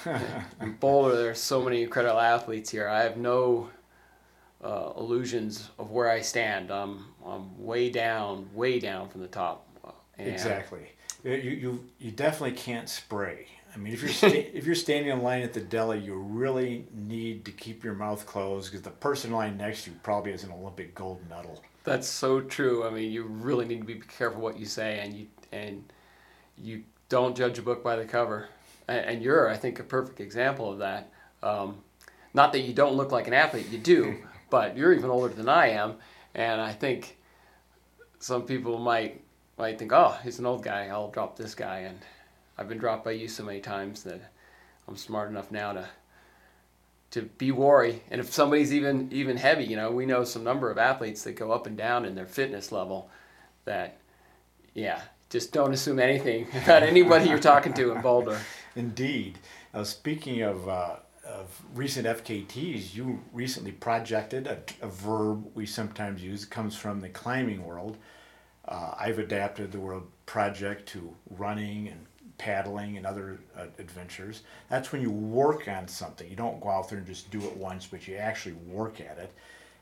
in 0.62 0.74
Boulder, 0.80 1.15
there's 1.15 1.39
so 1.39 1.62
many 1.62 1.84
incredible 1.84 2.20
athletes 2.20 2.70
here. 2.70 2.88
I 2.88 3.03
have 3.03 3.18
no 3.18 3.70
uh, 4.63 4.94
illusions 4.98 5.70
of 5.77 5.91
where 5.91 6.10
I 6.10 6.22
stand. 6.22 6.72
I'm 6.72 7.06
I'm 7.25 7.63
way 7.63 7.89
down, 7.89 8.50
way 8.53 8.80
down 8.80 9.10
from 9.10 9.22
the 9.22 9.27
top. 9.27 9.68
And 10.18 10.30
Exactly. 10.30 10.91
You, 11.24 11.34
you, 11.34 11.86
you 12.00 12.12
definitely 12.12 12.58
can't 12.58 12.89
spray. 12.89 13.48
I 13.73 13.77
mean, 13.77 13.93
if 13.93 14.01
you're 14.01 14.11
sta- 14.11 14.51
if 14.53 14.65
you're 14.65 14.75
standing 14.75 15.11
in 15.11 15.21
line 15.21 15.41
at 15.41 15.53
the 15.53 15.61
deli, 15.61 15.99
you 15.99 16.15
really 16.15 16.87
need 16.93 17.45
to 17.45 17.51
keep 17.51 17.83
your 17.83 17.93
mouth 17.93 18.25
closed 18.25 18.71
because 18.71 18.83
the 18.83 18.91
person 18.91 19.31
in 19.31 19.37
line 19.37 19.57
next 19.57 19.85
to 19.85 19.91
you 19.91 19.97
probably 20.03 20.31
has 20.31 20.43
an 20.43 20.51
Olympic 20.51 20.95
gold 20.95 21.21
medal. 21.29 21.61
That's 21.83 22.07
so 22.07 22.41
true. 22.41 22.85
I 22.85 22.89
mean, 22.91 23.11
you 23.11 23.23
really 23.23 23.65
need 23.65 23.79
to 23.79 23.85
be 23.85 23.95
careful 23.95 24.41
what 24.41 24.59
you 24.59 24.65
say, 24.65 24.99
and 24.99 25.13
you 25.13 25.27
and 25.51 25.91
you 26.57 26.83
don't 27.09 27.35
judge 27.35 27.57
a 27.57 27.61
book 27.61 27.83
by 27.83 27.95
the 27.95 28.05
cover. 28.05 28.49
And, 28.87 29.05
and 29.05 29.23
you're, 29.23 29.49
I 29.49 29.57
think, 29.57 29.79
a 29.79 29.83
perfect 29.83 30.19
example 30.19 30.71
of 30.71 30.79
that. 30.79 31.11
Um, 31.43 31.77
not 32.33 32.53
that 32.53 32.59
you 32.59 32.73
don't 32.73 32.95
look 32.95 33.11
like 33.11 33.27
an 33.27 33.33
athlete, 33.33 33.69
you 33.69 33.77
do, 33.77 34.17
but 34.49 34.77
you're 34.77 34.93
even 34.93 35.09
older 35.09 35.33
than 35.33 35.49
I 35.49 35.69
am, 35.69 35.95
and 36.35 36.61
I 36.61 36.73
think 36.73 37.17
some 38.19 38.43
people 38.43 38.77
might 38.77 39.21
might 39.57 39.77
think, 39.77 39.91
oh, 39.91 40.17
he's 40.23 40.39
an 40.39 40.45
old 40.45 40.63
guy. 40.63 40.87
I'll 40.87 41.11
drop 41.11 41.37
this 41.37 41.53
guy, 41.53 41.79
and 41.79 41.99
I've 42.58 42.70
been 42.70 42.77
dropped 42.77 43.05
by 43.05 43.12
you 43.12 43.27
so 43.27 43.43
many 43.43 43.60
times 43.60 44.03
that 44.03 44.31
I'm 44.88 44.98
smart 44.98 45.29
enough 45.29 45.51
now 45.51 45.74
to 45.74 45.88
to 47.12 47.24
be 47.24 47.51
wary. 47.51 48.01
And 48.10 48.20
if 48.22 48.31
somebody's 48.31 48.74
even 48.74 49.10
even 49.12 49.38
heavy, 49.38 49.65
you 49.65 49.75
know, 49.75 49.91
we 49.91 50.05
know 50.05 50.24
some 50.24 50.43
number 50.43 50.72
of 50.72 50.77
athletes 50.77 51.24
that 51.24 51.34
go 51.34 51.51
up 51.51 51.67
and 51.67 51.77
down 51.77 52.05
in 52.05 52.15
their 52.15 52.25
fitness 52.25 52.72
level. 52.72 53.10
That, 53.65 53.98
yeah, 54.74 55.01
just 55.29 55.53
don't 55.53 55.74
assume 55.74 56.00
anything 56.00 56.48
about 56.63 56.84
anybody 56.84 57.29
you're 57.29 57.39
talking 57.39 57.74
to 57.74 57.91
in 57.91 58.01
Boulder. 58.01 58.39
Indeed. 58.75 59.38
Now, 59.74 59.84
speaking 59.84 60.41
of, 60.41 60.67
uh, 60.67 60.96
of 61.25 61.62
recent 61.75 62.08
FKTs, 62.08 62.96
you 62.96 63.22
recently 63.31 63.72
projected 63.72 64.48
a, 64.48 64.60
a 64.81 64.88
verb 64.88 65.46
we 65.53 65.65
sometimes 65.65 66.24
use. 66.24 66.46
Comes 66.46 66.75
from 66.75 67.01
the 67.01 67.10
climbing 67.10 67.63
world. 67.65 67.98
Uh, 68.67 68.93
I've 68.98 69.20
adapted 69.20 69.72
the 69.72 69.79
word 69.79 70.03
project 70.25 70.88
to 70.89 71.13
running 71.29 71.88
and 71.88 72.05
paddling 72.41 72.98
and 72.98 73.05
other 73.05 73.39
uh, 73.55 73.67
adventures. 73.77 74.41
That's 74.67 74.91
when 74.91 75.01
you 75.01 75.12
work 75.12 75.67
on 75.67 75.88
something. 75.88 76.27
You 76.27 76.36
don't 76.36 76.60
go 76.60 76.69
out 76.69 76.89
there 76.89 76.98
and 76.98 77.05
just 77.05 77.29
do 77.29 77.39
it 77.41 77.55
once, 77.55 77.86
but 77.86 78.07
you 78.07 78.15
actually 78.15 78.55
work 78.65 79.00
at 79.00 79.19
it. 79.19 79.31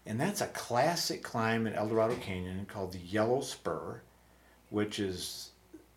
And 0.05 0.19
that's 0.19 0.41
a 0.41 0.47
classic 0.47 1.23
climb 1.23 1.67
in 1.67 1.73
Eldorado 1.73 2.15
Canyon 2.15 2.65
called 2.65 2.91
the 2.91 2.99
Yellow 2.99 3.39
Spur, 3.39 4.01
which 4.71 4.99
is, 4.99 5.51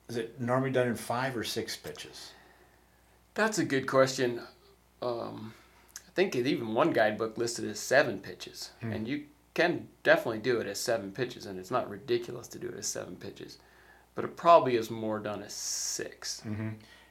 is 0.08 0.16
it 0.16 0.40
normally 0.40 0.70
done 0.70 0.86
in 0.86 0.94
five 0.94 1.36
or 1.36 1.42
six 1.42 1.76
pitches? 1.76 2.30
That's 3.34 3.58
a 3.58 3.64
good 3.64 3.88
question. 3.88 4.40
Um, 5.00 5.54
I 6.06 6.10
think 6.14 6.36
it, 6.36 6.46
even 6.46 6.74
one 6.74 6.92
guidebook 6.92 7.38
listed 7.38 7.64
as 7.64 7.80
seven 7.80 8.20
pitches, 8.20 8.70
and 8.82 9.08
you 9.08 9.24
can 9.54 9.88
definitely 10.04 10.38
do 10.38 10.60
it 10.60 10.66
as 10.66 10.78
seven 10.78 11.10
pitches, 11.10 11.46
and 11.46 11.58
it's 11.58 11.70
not 11.70 11.90
ridiculous 11.90 12.46
to 12.48 12.58
do 12.58 12.68
it 12.68 12.78
as 12.78 12.86
seven 12.86 13.16
pitches, 13.16 13.58
but 14.14 14.24
it 14.24 14.36
probably 14.36 14.76
is 14.76 14.90
more 14.90 15.18
done 15.18 15.42
as 15.42 15.52
6 15.54 16.42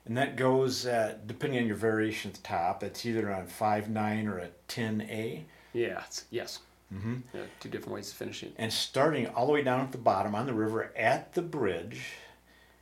And 0.06 0.18
that 0.18 0.36
goes, 0.36 0.86
uh, 0.86 1.18
depending 1.28 1.60
on 1.60 1.68
your 1.68 1.76
variation 1.76 2.32
at 2.32 2.38
the 2.38 2.44
top, 2.44 2.84
it's 2.84 3.06
either 3.06 3.32
on 3.32 3.46
5 3.48 3.90
9 3.90 4.28
or 4.28 4.40
a 4.40 4.50
10A. 4.68 5.44
Yeah, 5.74 6.04
it's, 6.08 6.26
yes. 6.32 6.60
Mm-hmm. 6.94 7.18
Yeah, 7.34 7.42
two 7.60 7.70
different 7.70 7.94
ways 7.94 8.10
to 8.10 8.16
finish 8.16 8.44
it. 8.44 8.54
And 8.58 8.74
starting 8.74 9.28
all 9.28 9.46
the 9.46 9.54
way 9.54 9.62
down 9.62 9.80
at 9.80 9.92
the 9.92 9.98
bottom 9.98 10.36
on 10.36 10.46
the 10.46 10.54
river 10.54 10.92
at 10.98 11.34
the 11.34 11.42
bridge, 11.42 12.02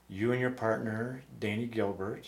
you 0.08 0.32
and 0.32 0.42
your 0.42 0.50
partner, 0.50 1.22
Danny 1.40 1.68
Gilbert, 1.68 2.28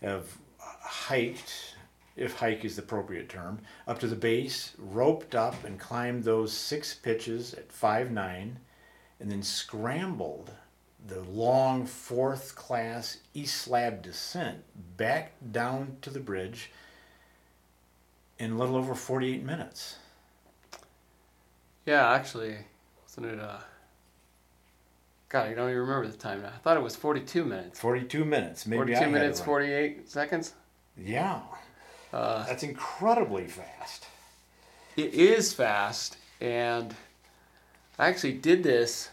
have 0.00 0.26
hiked, 0.58 1.76
if 2.16 2.36
hike 2.36 2.64
is 2.64 2.76
the 2.76 2.82
appropriate 2.82 3.28
term, 3.28 3.60
up 3.86 3.98
to 3.98 4.06
the 4.06 4.16
base, 4.16 4.72
roped 4.78 5.34
up, 5.34 5.64
and 5.64 5.78
climbed 5.78 6.24
those 6.24 6.52
six 6.52 6.94
pitches 6.94 7.52
at 7.54 7.70
5 7.70 8.10
9, 8.10 8.58
and 9.20 9.30
then 9.30 9.42
scrambled 9.42 10.52
the 11.06 11.20
long 11.20 11.86
fourth 11.86 12.54
class 12.56 13.18
east 13.34 13.56
slab 13.56 14.02
descent 14.02 14.58
back 14.96 15.32
down 15.52 15.96
to 16.02 16.10
the 16.10 16.20
bridge 16.20 16.70
in 18.38 18.52
a 18.52 18.56
little 18.56 18.76
over 18.76 18.94
48 18.94 19.42
minutes. 19.42 19.96
Yeah, 21.86 22.12
actually, 22.12 22.56
wasn't 23.02 23.26
it? 23.26 23.38
Uh, 23.38 23.58
God, 25.28 25.48
I 25.48 25.54
don't 25.54 25.68
even 25.68 25.82
remember 25.82 26.06
the 26.08 26.16
time 26.16 26.42
now. 26.42 26.48
I 26.48 26.58
thought 26.58 26.76
it 26.76 26.82
was 26.82 26.96
42 26.96 27.44
minutes. 27.44 27.78
42 27.80 28.24
minutes. 28.24 28.66
Maybe 28.66 28.78
42 28.78 28.98
had 28.98 29.08
it 29.08 29.12
minutes, 29.12 29.40
right. 29.40 29.46
48 29.46 30.10
seconds. 30.10 30.54
Yeah. 30.96 31.40
Uh, 32.12 32.46
That's 32.46 32.62
incredibly 32.62 33.46
fast. 33.46 34.06
It 34.96 35.12
is 35.12 35.52
fast, 35.52 36.16
and 36.40 36.94
I 37.98 38.08
actually 38.08 38.34
did 38.34 38.62
this 38.62 39.10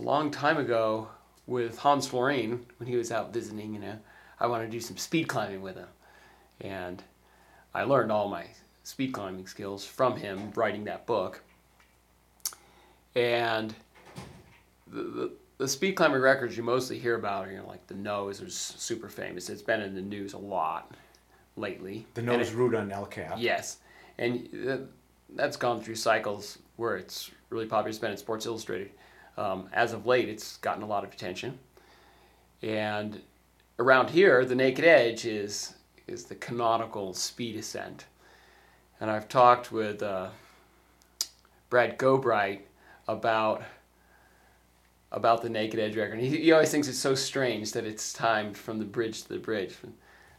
a 0.00 0.02
long 0.02 0.30
time 0.30 0.56
ago 0.56 1.08
with 1.46 1.78
Hans 1.78 2.06
Florine 2.06 2.64
when 2.78 2.88
he 2.88 2.96
was 2.96 3.12
out 3.12 3.32
visiting. 3.32 3.74
You 3.74 3.80
know, 3.80 3.98
I 4.38 4.46
wanted 4.46 4.66
to 4.66 4.70
do 4.70 4.80
some 4.80 4.96
speed 4.96 5.28
climbing 5.28 5.62
with 5.62 5.76
him, 5.76 5.88
and 6.60 7.02
I 7.74 7.84
learned 7.84 8.10
all 8.10 8.28
my 8.28 8.46
speed 8.82 9.12
climbing 9.12 9.46
skills 9.46 9.84
from 9.84 10.16
him 10.16 10.52
writing 10.54 10.84
that 10.84 11.06
book. 11.06 11.42
And 13.14 13.74
the, 14.86 15.02
the, 15.02 15.32
the 15.58 15.68
speed 15.68 15.92
climbing 15.92 16.20
records 16.20 16.56
you 16.56 16.62
mostly 16.62 16.98
hear 16.98 17.16
about 17.16 17.46
are 17.46 17.50
you 17.50 17.58
know 17.58 17.66
like 17.66 17.86
the 17.86 17.94
nose 17.94 18.40
is 18.40 18.56
super 18.56 19.08
famous. 19.08 19.50
It's 19.50 19.62
been 19.62 19.82
in 19.82 19.94
the 19.94 20.02
news 20.02 20.32
a 20.32 20.38
lot 20.38 20.94
lately. 21.56 22.06
The 22.14 22.22
nose 22.22 22.50
it- 22.50 22.54
root 22.54 22.74
on 22.74 22.90
El 22.90 23.06
Cap. 23.06 23.36
Yes, 23.38 23.78
and 24.18 24.48
uh, 24.68 24.76
that's 25.34 25.56
gone 25.56 25.82
through 25.82 25.96
cycles 25.96 26.58
where 26.76 26.96
it's 26.96 27.30
really 27.50 27.66
popular. 27.66 27.90
It's 27.90 27.98
been 27.98 28.12
in 28.12 28.16
Sports 28.16 28.46
Illustrated. 28.46 28.92
Um, 29.40 29.70
as 29.72 29.94
of 29.94 30.04
late, 30.04 30.28
it's 30.28 30.58
gotten 30.58 30.82
a 30.82 30.86
lot 30.86 31.02
of 31.02 31.12
attention. 31.12 31.58
And 32.60 33.22
around 33.78 34.10
here, 34.10 34.44
the 34.44 34.54
Naked 34.54 34.84
Edge 34.84 35.24
is 35.24 35.74
is 36.06 36.24
the 36.24 36.34
canonical 36.34 37.14
speed 37.14 37.56
ascent. 37.56 38.04
And 39.00 39.10
I've 39.10 39.28
talked 39.28 39.72
with 39.72 40.02
uh, 40.02 40.28
Brad 41.70 41.98
Gobright 41.98 42.60
about 43.08 43.62
about 45.10 45.40
the 45.40 45.48
Naked 45.48 45.80
Edge 45.80 45.96
record. 45.96 46.20
He, 46.20 46.28
he 46.28 46.52
always 46.52 46.70
thinks 46.70 46.86
it's 46.86 46.98
so 46.98 47.14
strange 47.14 47.72
that 47.72 47.86
it's 47.86 48.12
timed 48.12 48.58
from 48.58 48.78
the 48.78 48.84
bridge 48.84 49.22
to 49.22 49.28
the 49.30 49.38
bridge. 49.38 49.74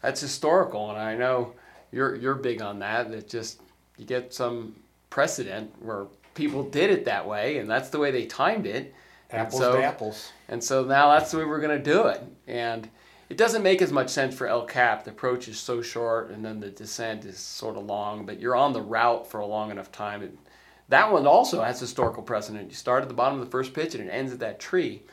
That's 0.03 0.21
historical, 0.21 0.91
and 0.91 0.99
I 0.99 1.15
know 1.15 1.55
you're 1.91 2.15
you're 2.15 2.35
big 2.35 2.61
on 2.61 2.77
that. 2.79 3.09
That 3.09 3.27
just 3.27 3.61
you 3.97 4.05
get 4.05 4.31
some 4.31 4.75
precedent 5.09 5.73
where 5.81 6.05
people 6.33 6.63
did 6.63 6.89
it 6.89 7.05
that 7.05 7.27
way, 7.27 7.57
and 7.57 7.69
that's 7.69 7.89
the 7.89 7.99
way 7.99 8.11
they 8.11 8.25
timed 8.25 8.65
it. 8.65 8.93
And 9.29 9.41
Apples 9.41 9.61
so- 9.61 9.77
to 9.77 9.83
apples. 9.83 10.31
and 10.49 10.63
so 10.63 10.83
now 10.83 11.11
that's 11.11 11.31
the 11.31 11.37
way 11.37 11.45
we're 11.45 11.61
going 11.61 11.77
to 11.77 11.83
do 11.83 12.07
it. 12.07 12.21
And 12.47 12.89
it 13.29 13.37
doesn't 13.37 13.63
make 13.63 13.81
as 13.81 13.91
much 13.93 14.09
sense 14.09 14.35
for 14.35 14.45
El 14.47 14.65
Cap. 14.65 15.05
The 15.05 15.11
approach 15.11 15.47
is 15.47 15.57
so 15.57 15.81
short, 15.81 16.31
and 16.31 16.43
then 16.43 16.59
the 16.59 16.69
descent 16.69 17.23
is 17.23 17.37
sort 17.37 17.77
of 17.77 17.85
long. 17.85 18.25
But 18.25 18.41
you're 18.41 18.57
on 18.57 18.73
the 18.73 18.81
route 18.81 19.25
for 19.25 19.39
a 19.39 19.45
long 19.45 19.71
enough 19.71 19.89
time. 19.91 20.21
And 20.21 20.37
that 20.89 21.11
one 21.13 21.25
also 21.25 21.61
has 21.61 21.79
historical 21.79 22.23
precedent. 22.23 22.67
You 22.69 22.75
start 22.75 23.03
at 23.03 23.07
the 23.07 23.15
bottom 23.15 23.39
of 23.39 23.45
the 23.45 23.51
first 23.51 23.73
pitch, 23.73 23.95
and 23.95 24.05
it 24.05 24.11
ends 24.11 24.33
at 24.33 24.39
that 24.39 24.59
tree. 24.59 25.03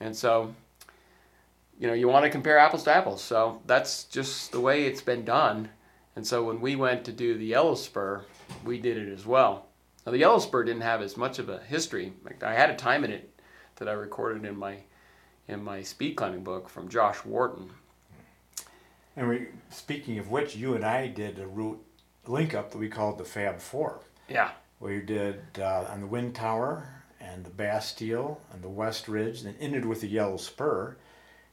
And 0.00 0.14
so, 0.14 0.54
you 1.78 1.86
know, 1.86 1.94
you 1.94 2.08
want 2.08 2.24
to 2.24 2.30
compare 2.30 2.58
apples 2.58 2.82
to 2.84 2.94
apples. 2.94 3.22
So 3.22 3.62
that's 3.66 4.04
just 4.04 4.52
the 4.52 4.60
way 4.60 4.84
it's 4.84 5.00
been 5.00 5.24
done. 5.24 5.70
And 6.14 6.26
so 6.26 6.44
when 6.44 6.60
we 6.60 6.76
went 6.76 7.04
to 7.06 7.12
do 7.12 7.38
the 7.38 7.46
Yellow 7.46 7.74
Spur, 7.74 8.22
we 8.66 8.78
did 8.78 8.98
it 8.98 9.10
as 9.10 9.24
well. 9.24 9.66
Now 10.04 10.12
the 10.12 10.18
Yellow 10.18 10.38
Spur 10.38 10.64
didn't 10.64 10.82
have 10.82 11.00
as 11.00 11.16
much 11.16 11.38
of 11.38 11.48
a 11.48 11.58
history. 11.58 12.12
I 12.42 12.54
had 12.54 12.70
a 12.70 12.76
time 12.76 13.04
in 13.04 13.12
it 13.12 13.30
that 13.76 13.88
I 13.88 13.92
recorded 13.92 14.44
in 14.44 14.56
my 14.56 14.78
in 15.48 15.62
my 15.62 15.82
speed 15.82 16.14
climbing 16.14 16.44
book 16.44 16.68
from 16.68 16.88
Josh 16.88 17.24
Wharton. 17.24 17.70
And 19.16 19.28
we, 19.28 19.48
speaking 19.70 20.18
of 20.18 20.30
which, 20.30 20.56
you 20.56 20.74
and 20.74 20.84
I 20.84 21.08
did 21.08 21.38
a 21.38 21.46
route 21.46 21.84
link 22.26 22.54
up 22.54 22.70
that 22.70 22.78
we 22.78 22.88
called 22.88 23.18
the 23.18 23.24
Fab 23.24 23.60
Four. 23.60 24.00
Yeah. 24.28 24.52
We 24.80 25.00
did 25.00 25.40
uh, 25.58 25.86
on 25.90 26.00
the 26.00 26.06
Wind 26.06 26.34
Tower 26.34 26.88
and 27.20 27.44
the 27.44 27.50
Bastille 27.50 28.40
and 28.52 28.62
the 28.62 28.68
West 28.68 29.08
Ridge, 29.08 29.42
and 29.42 29.48
then 29.48 29.56
ended 29.60 29.84
with 29.84 30.00
the 30.00 30.08
Yellow 30.08 30.36
Spur. 30.36 30.96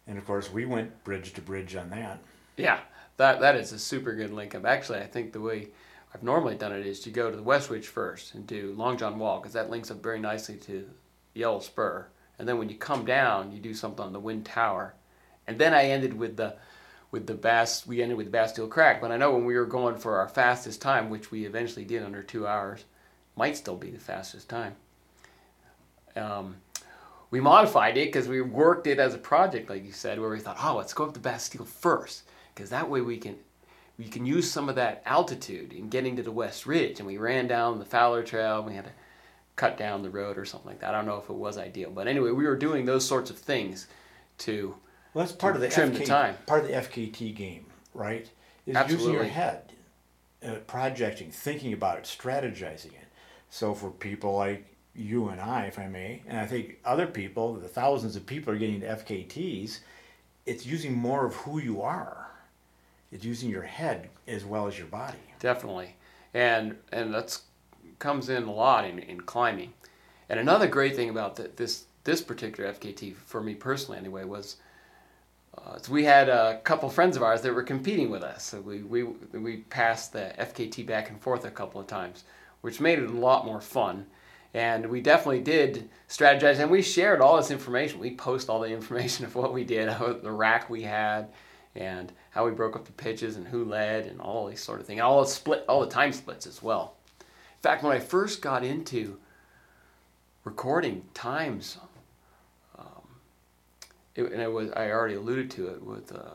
And 0.08 0.18
of 0.18 0.26
course, 0.26 0.52
we 0.52 0.66
went 0.66 1.04
bridge 1.04 1.34
to 1.34 1.42
bridge 1.42 1.76
on 1.76 1.90
that. 1.92 2.20
Yeah, 2.58 2.80
that 3.18 3.40
that 3.42 3.56
is 3.56 3.72
a 3.72 3.80
super 3.80 4.14
good 4.16 4.32
link 4.32 4.56
up. 4.56 4.66
Actually, 4.66 5.00
I 5.00 5.08
think 5.08 5.34
the 5.34 5.42
way 5.42 5.68
I've 6.14 6.24
normally 6.24 6.56
done 6.56 6.72
it 6.72 6.86
is 6.86 7.00
to 7.02 7.12
go 7.12 7.30
to 7.30 7.38
the 7.38 7.44
West 7.44 7.70
Ridge 7.70 7.88
first 7.88 8.34
and 8.34 8.48
do 8.48 8.74
Long 8.76 8.98
John 8.98 9.20
Wall 9.20 9.40
because 9.40 9.54
that 9.54 9.70
links 9.70 9.92
up 9.92 10.02
very 10.02 10.20
nicely 10.20 10.56
to 10.58 10.90
Yellow 11.34 11.60
Spur. 11.60 12.08
And 12.38 12.48
then 12.48 12.58
when 12.58 12.70
you 12.70 12.76
come 12.76 13.06
down, 13.06 13.52
you 13.52 13.60
do 13.60 13.74
something 13.74 14.04
on 14.04 14.14
the 14.14 14.20
Wind 14.20 14.46
Tower. 14.46 14.96
And 15.46 15.60
then 15.60 15.74
I 15.74 15.86
ended 15.86 16.14
with 16.14 16.38
the 16.38 16.56
with 17.12 17.26
the 17.26 17.34
Bast 17.34 17.88
we 17.88 18.02
ended 18.02 18.18
with 18.18 18.28
the 18.28 18.32
Bastille 18.32 18.68
Crack. 18.68 19.02
But 19.02 19.12
I 19.12 19.18
know 19.18 19.34
when 19.34 19.46
we 19.46 19.56
were 19.56 19.66
going 19.66 19.98
for 19.98 20.18
our 20.18 20.28
fastest 20.28 20.82
time, 20.82 21.10
which 21.10 21.32
we 21.32 21.46
eventually 21.46 21.86
did 21.86 22.04
under 22.04 22.24
two 22.24 22.48
hours, 22.48 22.86
might 23.36 23.58
still 23.58 23.76
be 23.76 23.90
the 23.90 24.00
fastest 24.00 24.50
time. 24.50 24.76
Um, 26.16 26.58
we 27.32 27.40
modified 27.40 27.98
it 27.98 28.08
because 28.08 28.28
we 28.28 28.42
worked 28.42 28.88
it 28.88 29.00
as 29.00 29.14
a 29.14 29.20
project, 29.20 29.70
like 29.70 29.86
you 29.86 29.92
said, 29.92 30.20
where 30.20 30.30
we 30.30 30.40
thought, 30.40 30.58
oh, 30.64 30.76
let's 30.76 30.94
go 30.94 31.06
up 31.06 31.14
the 31.14 31.20
Bastille 31.20 31.66
first, 31.66 32.24
because 32.54 32.70
that 32.72 32.90
way 32.90 33.02
we 33.02 33.18
can 33.18 33.38
we 34.00 34.08
can 34.08 34.26
use 34.26 34.50
some 34.50 34.70
of 34.70 34.76
that 34.76 35.04
altitude 35.06 35.74
in 35.74 35.90
getting 35.90 36.16
to 36.16 36.24
the 36.24 36.32
West 36.32 36.66
Ridge. 36.66 37.00
And 37.00 37.08
we 37.08 37.18
ran 37.18 37.48
down 37.48 37.80
the 37.80 37.86
Fowler 37.86 38.24
Trail. 38.24 38.64
We 38.64 38.74
had 38.74 38.86
to 38.86 38.92
cut 39.58 39.78
down 39.78 40.02
the 40.02 40.10
road 40.10 40.38
or 40.38 40.46
something 40.46 40.70
like 40.70 40.80
that. 40.80 40.96
I 40.96 40.98
don't 40.98 41.06
know 41.06 41.18
if 41.18 41.30
it 41.30 41.36
was 41.36 41.58
ideal, 41.58 41.92
but 41.92 42.08
anyway, 42.08 42.32
we 42.32 42.46
were 42.46 42.56
doing 42.56 42.86
those 42.86 43.06
sorts 43.06 43.30
of 43.30 43.38
things 43.38 43.88
to 44.40 44.74
well, 45.14 45.26
that's 45.26 45.36
part 45.36 45.56
of 45.56 45.62
the 45.62 45.68
trim 45.68 45.92
FK, 45.92 45.98
the 45.98 46.06
time. 46.06 46.38
part 46.46 46.62
of 46.62 46.68
the 46.68 46.76
FKT 46.76 47.36
game, 47.36 47.66
right? 47.94 48.30
Is 48.66 48.78
using 48.90 49.14
your 49.14 49.26
head, 49.26 49.74
uh, 50.46 50.56
projecting, 50.66 51.30
thinking 51.30 51.74
about 51.74 51.98
it, 51.98 52.04
strategizing 52.06 52.94
it. 52.94 53.08
So 53.50 53.74
for 53.74 53.90
people 53.90 54.38
like 54.38 54.66
you 54.96 55.28
and 55.28 55.42
I, 55.42 55.66
if 55.66 55.78
I 55.78 55.88
may, 55.88 56.22
and 56.26 56.40
I 56.40 56.46
think 56.46 56.78
other 56.86 57.08
people, 57.08 57.56
the 57.56 57.68
thousands 57.68 58.16
of 58.16 58.26
people 58.26 58.54
are 58.54 58.58
getting 58.58 58.76
into 58.76 58.88
FKTs, 58.88 59.80
it's 60.46 60.66
using 60.66 60.94
more 60.94 61.26
of 61.26 61.36
who 61.36 61.60
you 61.60 61.82
are. 61.82 62.29
It's 63.12 63.24
using 63.24 63.50
your 63.50 63.64
head 63.64 64.10
as 64.28 64.46
well 64.46 64.68
as 64.68 64.78
your 64.78 64.88
body. 64.88 65.18
Definitely, 65.40 65.96
and 66.34 66.76
and 66.92 67.14
that's 67.14 67.44
comes 67.98 68.30
in 68.30 68.44
a 68.44 68.52
lot 68.52 68.86
in, 68.86 69.00
in 69.00 69.22
climbing. 69.22 69.74
And 70.30 70.40
another 70.40 70.68
great 70.68 70.96
thing 70.96 71.10
about 71.10 71.36
the, 71.36 71.50
this 71.56 71.86
this 72.04 72.22
particular 72.22 72.72
FKT 72.74 73.16
for 73.16 73.42
me 73.42 73.56
personally 73.56 74.00
anyway 74.00 74.24
was 74.24 74.58
uh, 75.58 75.78
so 75.78 75.92
we 75.92 76.04
had 76.06 76.30
a 76.30 76.60
couple 76.64 76.90
friends 76.90 77.18
of 77.18 77.24
ours 77.24 77.42
that 77.42 77.54
were 77.54 77.64
competing 77.64 78.10
with 78.10 78.24
us. 78.24 78.44
So 78.44 78.62
we 78.62 78.84
we 78.84 79.04
we 79.04 79.58
passed 79.58 80.14
the 80.14 80.34
FKT 80.40 80.86
back 80.86 81.10
and 81.10 81.20
forth 81.20 81.46
a 81.46 81.52
couple 81.52 81.82
of 81.82 81.88
times, 81.88 82.24
which 82.62 82.80
made 82.80 83.00
it 83.00 83.10
a 83.10 83.14
lot 83.14 83.46
more 83.46 83.62
fun. 83.62 84.06
And 84.54 84.88
we 84.88 85.00
definitely 85.02 85.42
did 85.42 85.90
strategize, 86.08 86.60
and 86.60 86.72
we 86.72 86.82
shared 86.82 87.22
all 87.22 87.38
this 87.38 87.52
information. 87.52 88.00
We 88.00 88.16
post 88.16 88.50
all 88.50 88.60
the 88.60 88.74
information 88.74 89.26
of 89.26 89.36
what 89.36 89.54
we 89.54 89.64
did, 89.64 89.90
the 90.24 90.32
rack 90.32 90.70
we 90.70 90.84
had, 90.84 91.30
and 91.80 92.12
how 92.32 92.46
we 92.46 92.52
broke 92.52 92.76
up 92.76 92.86
the 92.86 92.92
pitches 92.92 93.38
and 93.38 93.48
who 93.48 93.64
led, 93.64 94.06
and 94.06 94.20
all 94.20 94.46
these 94.48 94.62
sort 94.62 94.82
of 94.82 94.86
things. 94.86 95.00
All 95.02 95.22
the 95.22 95.28
split, 95.28 95.64
all 95.68 95.80
the 95.80 95.88
time 95.88 96.12
splits 96.12 96.46
as 96.46 96.62
well. 96.62 96.98
In 97.20 97.62
fact, 97.64 97.84
when 97.84 97.96
I 97.96 98.00
first 98.00 98.42
got 98.42 98.64
into 98.64 99.18
recording 100.44 101.06
times, 101.14 101.78
um, 102.78 102.86
it, 104.14 104.24
and 104.26 104.42
it 104.42 104.52
was 104.52 104.72
I 104.72 104.92
already 104.92 105.16
alluded 105.16 105.50
to 105.52 105.70
it 105.70 105.82
with 105.82 106.14
uh, 106.14 106.34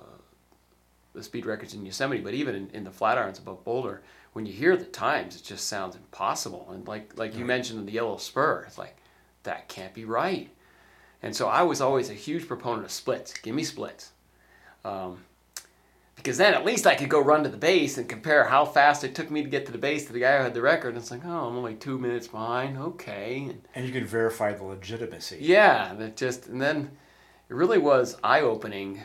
the 1.14 1.22
speed 1.22 1.44
records 1.44 1.74
in 1.74 1.84
Yosemite, 1.84 2.22
but 2.22 2.34
even 2.34 2.54
in, 2.54 2.70
in 2.70 2.84
the 2.84 2.90
Flatirons 2.90 3.38
above 3.38 3.64
Boulder, 3.64 4.02
when 4.32 4.46
you 4.46 4.52
hear 4.52 4.76
the 4.76 4.84
times, 4.84 5.36
it 5.36 5.44
just 5.44 5.68
sounds 5.68 5.94
impossible. 5.94 6.68
And 6.72 6.88
like 6.88 7.18
like 7.18 7.36
you 7.36 7.44
mentioned 7.44 7.80
in 7.80 7.86
the 7.86 7.92
Yellow 7.92 8.16
Spur, 8.16 8.64
it's 8.66 8.78
like 8.78 8.96
that 9.42 9.68
can't 9.68 9.92
be 9.92 10.06
right. 10.06 10.48
And 11.22 11.36
so 11.36 11.48
I 11.48 11.62
was 11.62 11.82
always 11.82 12.08
a 12.08 12.14
huge 12.14 12.48
proponent 12.48 12.86
of 12.86 12.90
splits. 12.90 13.32
Give 13.34 13.54
me 13.54 13.62
splits. 13.64 14.12
Um, 14.84 15.18
because 16.16 16.38
then 16.38 16.54
at 16.54 16.64
least 16.64 16.86
I 16.86 16.94
could 16.94 17.08
go 17.08 17.20
run 17.20 17.42
to 17.42 17.48
the 17.48 17.56
base 17.56 17.98
and 17.98 18.08
compare 18.08 18.44
how 18.44 18.64
fast 18.64 19.04
it 19.04 19.14
took 19.14 19.30
me 19.30 19.42
to 19.42 19.48
get 19.48 19.66
to 19.66 19.72
the 19.72 19.78
base 19.78 20.06
to 20.06 20.12
the 20.12 20.20
guy 20.20 20.36
who 20.38 20.44
had 20.44 20.54
the 20.54 20.62
record. 20.62 20.90
And 20.90 20.98
it's 20.98 21.10
like, 21.10 21.24
oh, 21.24 21.48
I'm 21.48 21.56
only 21.56 21.74
two 21.74 21.98
minutes 21.98 22.28
behind. 22.28 22.78
Okay. 22.78 23.46
And 23.50 23.62
And 23.74 23.86
you 23.86 23.92
can 23.92 24.06
verify 24.06 24.52
the 24.52 24.64
legitimacy. 24.64 25.38
yeah, 25.40 25.94
that 25.94 26.16
just 26.16 26.46
and 26.46 26.60
then 26.62 26.90
it 27.48 27.54
really 27.54 27.78
was 27.78 28.16
eye 28.24 28.40
opening 28.40 29.00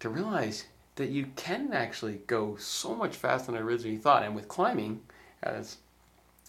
to 0.00 0.08
realize 0.08 0.66
that 0.96 1.08
you 1.08 1.26
can 1.36 1.72
actually 1.72 2.20
go 2.26 2.56
so 2.56 2.94
much 2.94 3.16
faster 3.16 3.50
than 3.50 3.60
I 3.60 3.64
originally 3.64 3.96
thought. 3.96 4.22
And 4.22 4.34
with 4.34 4.46
climbing, 4.48 5.00
as 5.42 5.78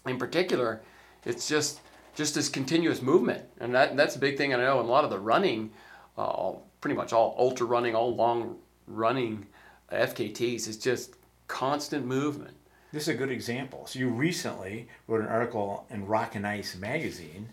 in 0.06 0.18
particular, 0.18 0.82
it's 1.24 1.48
just 1.48 1.80
just 2.14 2.34
this 2.34 2.48
continuous 2.48 3.02
movement, 3.02 3.42
and 3.58 3.74
that 3.74 3.96
that's 3.96 4.14
a 4.14 4.20
big 4.20 4.36
thing. 4.36 4.52
And 4.52 4.62
I 4.62 4.66
know 4.66 4.78
in 4.80 4.86
a 4.86 4.88
lot 4.88 5.04
of 5.04 5.10
the 5.10 5.18
running, 5.18 5.70
uh, 6.16 6.20
all, 6.20 6.66
pretty 6.80 6.94
much 6.94 7.12
all 7.12 7.34
ultra 7.38 7.66
running, 7.66 7.94
all 7.94 8.14
long 8.14 8.58
running 8.86 9.46
FKTs 9.92 10.68
is 10.68 10.76
just 10.76 11.14
constant 11.48 12.06
movement. 12.06 12.56
This 12.92 13.04
is 13.04 13.08
a 13.08 13.18
good 13.18 13.30
example. 13.30 13.86
So 13.86 13.98
you 13.98 14.08
recently 14.08 14.88
wrote 15.08 15.20
an 15.20 15.28
article 15.28 15.86
in 15.90 16.06
Rock 16.06 16.34
and 16.34 16.46
Ice 16.46 16.76
magazine, 16.76 17.48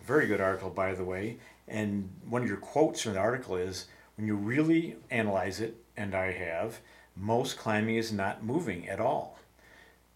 a 0.00 0.02
very 0.04 0.26
good 0.26 0.40
article 0.40 0.70
by 0.70 0.94
the 0.94 1.04
way, 1.04 1.38
and 1.68 2.10
one 2.28 2.42
of 2.42 2.48
your 2.48 2.56
quotes 2.56 3.02
from 3.02 3.14
the 3.14 3.20
article 3.20 3.56
is 3.56 3.86
when 4.16 4.26
you 4.26 4.34
really 4.34 4.96
analyze 5.10 5.60
it, 5.60 5.76
and 5.96 6.14
I 6.14 6.32
have, 6.32 6.80
most 7.16 7.56
climbing 7.56 7.96
is 7.96 8.12
not 8.12 8.44
moving 8.44 8.88
at 8.88 9.00
all. 9.00 9.38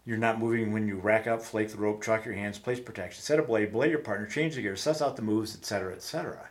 You're 0.05 0.17
not 0.17 0.39
moving 0.39 0.71
when 0.71 0.87
you 0.87 0.97
rack 0.97 1.27
up, 1.27 1.41
flake 1.41 1.69
the 1.69 1.77
rope, 1.77 2.01
truck 2.01 2.25
your 2.25 2.33
hands, 2.35 2.59
place 2.59 2.79
protection, 2.79 3.21
set 3.21 3.39
a 3.39 3.43
belay, 3.43 3.65
belay 3.65 3.89
your 3.89 3.99
partner, 3.99 4.25
change 4.25 4.55
the 4.55 4.61
gear, 4.61 4.75
suss 4.75 5.01
out 5.01 5.15
the 5.15 5.21
moves, 5.21 5.55
etc., 5.55 5.93
etc. 5.95 6.49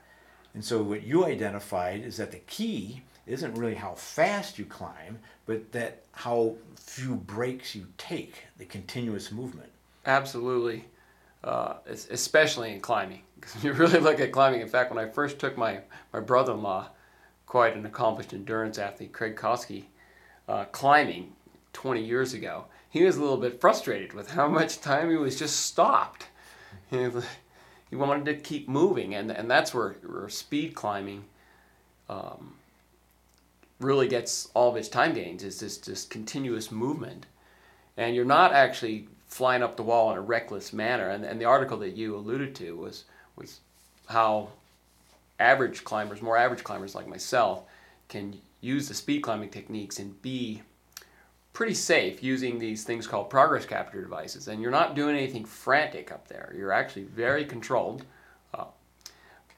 And 0.55 0.65
so 0.65 0.83
what 0.83 1.05
you 1.05 1.25
identified 1.25 2.03
is 2.03 2.17
that 2.17 2.33
the 2.33 2.39
key 2.41 3.03
isn't 3.27 3.55
really 3.55 3.75
how 3.75 3.95
fast 3.95 4.59
you 4.59 4.65
climb, 4.65 5.19
but 5.47 5.73
that 5.73 6.03
how 6.13 6.55
few 6.77 7.17
breaks 7.17 7.75
you 7.75 7.87
take, 7.99 8.45
the 8.59 8.65
continuous 8.65 9.33
movement. 9.33 9.71
Absolutely, 10.05 10.85
uh, 11.43 11.75
especially 11.87 12.73
in 12.73 12.81
climbing. 12.81 13.23
Because 13.41 13.63
you 13.65 13.73
really 13.75 14.01
look 14.01 14.21
at 14.21 14.33
climbing. 14.33 14.61
In 14.61 14.69
fact, 14.69 14.95
when 14.95 15.05
I 15.05 15.09
first 15.09 15.39
took 15.39 15.59
my, 15.59 15.81
my 16.13 16.21
brother 16.21 16.53
in 16.53 16.63
law, 16.63 16.89
quite 17.47 17.77
an 17.77 17.87
accomplished 17.87 18.33
endurance 18.33 18.79
athlete, 18.79 19.13
Craig 19.13 19.37
Koski, 19.37 19.85
uh, 20.49 20.65
climbing 20.67 21.33
20 21.73 22.03
years 22.03 22.33
ago, 22.33 22.65
he 22.89 23.05
was 23.05 23.17
a 23.17 23.21
little 23.21 23.37
bit 23.37 23.61
frustrated 23.61 24.13
with 24.13 24.31
how 24.31 24.49
much 24.49 24.81
time 24.81 25.11
he 25.11 25.17
was 25.17 25.39
just 25.39 25.67
stopped. 25.67 26.27
He, 26.91 27.09
he 27.91 27.97
wanted 27.97 28.25
to 28.27 28.35
keep 28.35 28.69
moving, 28.69 29.15
and, 29.15 29.31
and 29.31 29.51
that's 29.51 29.75
where, 29.75 29.97
where 30.05 30.29
speed 30.29 30.75
climbing 30.75 31.25
um, 32.09 32.55
really 33.81 34.09
gets 34.09 34.49
all 34.55 34.71
of 34.71 34.77
its 34.77 34.89
time 34.89 35.13
gains 35.13 35.43
is 35.43 35.61
this, 35.61 35.77
this 35.79 36.05
continuous 36.05 36.71
movement 36.71 37.27
and 37.97 38.15
you're 38.15 38.25
not 38.25 38.53
actually 38.53 39.09
flying 39.27 39.63
up 39.63 39.77
the 39.77 39.83
wall 39.83 40.11
in 40.13 40.19
a 40.19 40.21
reckless 40.21 40.73
manner. 40.73 41.09
And, 41.11 41.25
and 41.25 41.41
the 41.41 41.45
article 41.47 41.79
that 41.79 41.97
you 41.97 42.17
alluded 42.17 42.55
to 42.57 42.77
was 42.77 43.05
was 43.37 43.61
how 44.07 44.49
average 45.39 45.85
climbers, 45.85 46.23
more 46.23 46.37
average 46.37 46.65
climbers 46.65 46.95
like 46.95 47.07
myself, 47.07 47.65
can 48.09 48.39
use 48.61 48.89
the 48.89 48.95
speed 48.95 49.21
climbing 49.21 49.51
techniques 49.51 49.99
and 49.99 50.21
be 50.23 50.63
pretty 51.53 51.75
safe 51.75 52.23
using 52.23 52.59
these 52.59 52.85
things 52.85 53.07
called 53.07 53.31
progress 53.31 53.67
capture 53.67 54.01
devices. 54.01 54.49
And 54.49 54.61
you're 54.63 54.71
not 54.71 54.95
doing 54.95 55.17
anything 55.17 55.45
frantic 55.45 56.13
up 56.13 56.29
there. 56.29 56.55
You're 56.57 56.73
actually 56.73 57.05
very 57.05 57.45
controlled, 57.45 58.05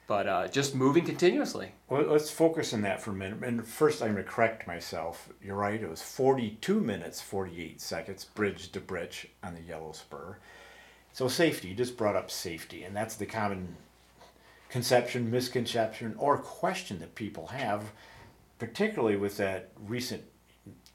but 0.08 0.26
uh, 0.26 0.48
just 0.48 0.74
moving 0.74 1.04
continuously. 1.04 1.70
Well, 1.88 2.02
let's 2.02 2.30
focus 2.30 2.74
on 2.74 2.82
that 2.82 3.00
for 3.00 3.12
a 3.12 3.14
minute. 3.14 3.44
And 3.44 3.64
first, 3.64 4.02
I'm 4.02 4.14
going 4.14 4.24
to 4.24 4.28
correct 4.30 4.66
myself. 4.66 5.28
You're 5.40 5.54
right. 5.54 5.80
It 5.80 5.88
was 5.88 6.02
42 6.02 6.80
minutes, 6.80 7.20
48 7.20 7.80
seconds, 7.80 8.24
bridge 8.24 8.72
to 8.72 8.80
bridge 8.80 9.28
on 9.44 9.54
the 9.54 9.62
Yellow 9.62 9.92
Spur. 9.92 10.38
So 11.12 11.28
safety. 11.28 11.68
You 11.68 11.74
just 11.76 11.96
brought 11.96 12.16
up 12.16 12.30
safety, 12.30 12.82
and 12.82 12.96
that's 12.96 13.14
the 13.14 13.26
common 13.26 13.76
conception, 14.68 15.30
misconception, 15.30 16.16
or 16.18 16.38
question 16.38 16.98
that 16.98 17.14
people 17.14 17.46
have 17.48 17.92
particularly 18.58 19.16
with 19.16 19.36
that 19.36 19.70
recent 19.86 20.22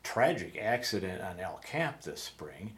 tragic 0.03 0.57
accident 0.61 1.21
on 1.21 1.39
El 1.39 1.59
Cap 1.63 2.01
this 2.01 2.21
spring. 2.21 2.73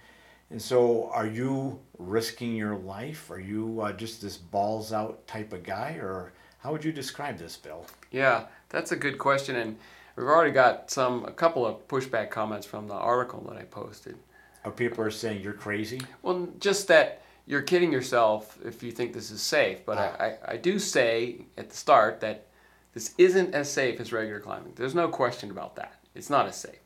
And 0.52 0.62
so, 0.62 1.10
are 1.12 1.26
you 1.28 1.80
risking 1.98 2.56
your 2.56 2.76
life? 2.76 3.32
Are 3.32 3.40
you 3.40 3.82
uh, 3.82 3.92
just 3.94 4.22
this 4.22 4.38
balls 4.38 4.94
out 4.94 5.26
type 5.28 5.54
of 5.54 5.64
guy, 5.64 5.94
or 5.94 6.34
how 6.60 6.72
would 6.72 6.84
you 6.84 6.92
describe 6.92 7.38
this, 7.38 7.58
Bill? 7.58 7.86
Yeah, 8.12 8.46
that's 8.70 8.92
a 8.92 8.96
good 8.96 9.18
question, 9.18 9.56
and 9.56 9.76
we've 10.16 10.28
already 10.28 10.52
got 10.52 10.92
some 10.92 11.26
a 11.26 11.32
couple 11.32 11.66
of 11.66 11.88
pushback 11.88 12.30
comments 12.30 12.66
from 12.68 12.88
the 12.88 12.94
article 12.94 13.44
that 13.50 13.58
I 13.58 13.64
posted. 13.64 14.18
Or 14.64 14.72
people 14.72 15.04
are 15.04 15.12
saying 15.12 15.42
you're 15.42 15.54
crazy. 15.54 16.02
Well, 16.22 16.48
just 16.60 16.88
that 16.90 17.22
you're 17.48 17.62
kidding 17.62 17.92
yourself 17.92 18.58
if 18.66 18.82
you 18.82 18.92
think 18.92 19.14
this 19.14 19.30
is 19.32 19.42
safe. 19.42 19.86
But 19.86 19.98
Ah. 19.98 20.16
I, 20.20 20.26
I, 20.26 20.38
I 20.54 20.58
do 20.58 20.80
say 20.80 21.46
at 21.58 21.70
the 21.70 21.76
start 21.76 22.20
that 22.22 22.48
this 22.94 23.14
isn't 23.18 23.54
as 23.54 23.70
safe 23.72 24.00
as 24.00 24.12
regular 24.14 24.40
climbing. 24.40 24.74
There's 24.76 24.96
no 24.96 25.08
question 25.08 25.52
about 25.52 25.76
that. 25.76 26.00
It's 26.16 26.30
not 26.30 26.48
as 26.48 26.56
safe, 26.56 26.80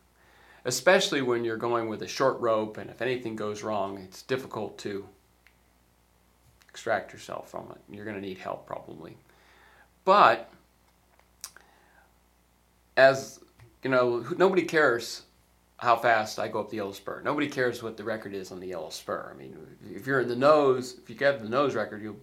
especially 0.70 1.22
when 1.22 1.44
you're 1.44 1.58
going 1.58 1.90
with 1.90 2.02
a 2.04 2.08
short 2.08 2.40
rope, 2.40 2.78
and 2.78 2.90
if 2.90 3.02
anything 3.02 3.36
goes 3.36 3.64
wrong, 3.64 3.98
it's 3.98 4.22
difficult 4.22 4.78
to 4.78 5.06
extract 6.70 7.12
yourself 7.12 7.50
from 7.50 7.68
it. 7.72 7.94
You're 7.94 8.06
going 8.06 8.16
to 8.16 8.22
need 8.22 8.38
help 8.38 8.66
probably. 8.66 9.18
But 10.06 10.50
as 12.96 13.40
you 13.84 13.90
know, 13.90 14.26
nobody 14.38 14.62
cares 14.62 15.24
how 15.78 15.96
fast 15.98 16.40
I 16.40 16.48
go 16.48 16.60
up 16.60 16.70
the 16.70 16.78
yellow 16.78 16.92
spur. 16.92 17.22
Nobody 17.24 17.48
cares 17.48 17.84
what 17.84 17.98
the 17.98 18.04
record 18.04 18.34
is 18.34 18.52
on 18.52 18.60
the 18.60 18.68
yellow 18.68 18.90
spur. 18.90 19.32
I 19.34 19.38
mean, 19.38 19.58
if 19.94 20.06
you're 20.06 20.22
in 20.22 20.28
the 20.28 20.36
nose, 20.36 20.96
if 21.02 21.10
you 21.10 21.16
get 21.16 21.42
the 21.42 21.50
nose 21.50 21.76
record, 21.76 22.02
you'll 22.02 22.18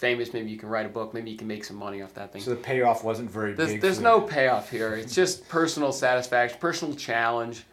famous. 0.00 0.32
Maybe 0.32 0.50
you 0.50 0.56
can 0.56 0.70
write 0.70 0.86
a 0.86 0.88
book. 0.88 1.12
Maybe 1.12 1.30
you 1.30 1.36
can 1.36 1.46
make 1.46 1.62
some 1.62 1.76
money 1.76 2.00
off 2.00 2.14
that 2.14 2.32
thing. 2.32 2.40
So 2.40 2.50
the 2.50 2.56
payoff 2.56 3.04
wasn't 3.04 3.30
very 3.30 3.52
There's, 3.52 3.72
big. 3.72 3.80
there's 3.82 4.00
no 4.00 4.20
payoff 4.20 4.70
here. 4.70 4.94
It's 4.94 5.14
just 5.14 5.46
personal 5.48 5.92
satisfaction, 5.92 6.58
personal 6.58 6.94
challenge. 6.94 7.64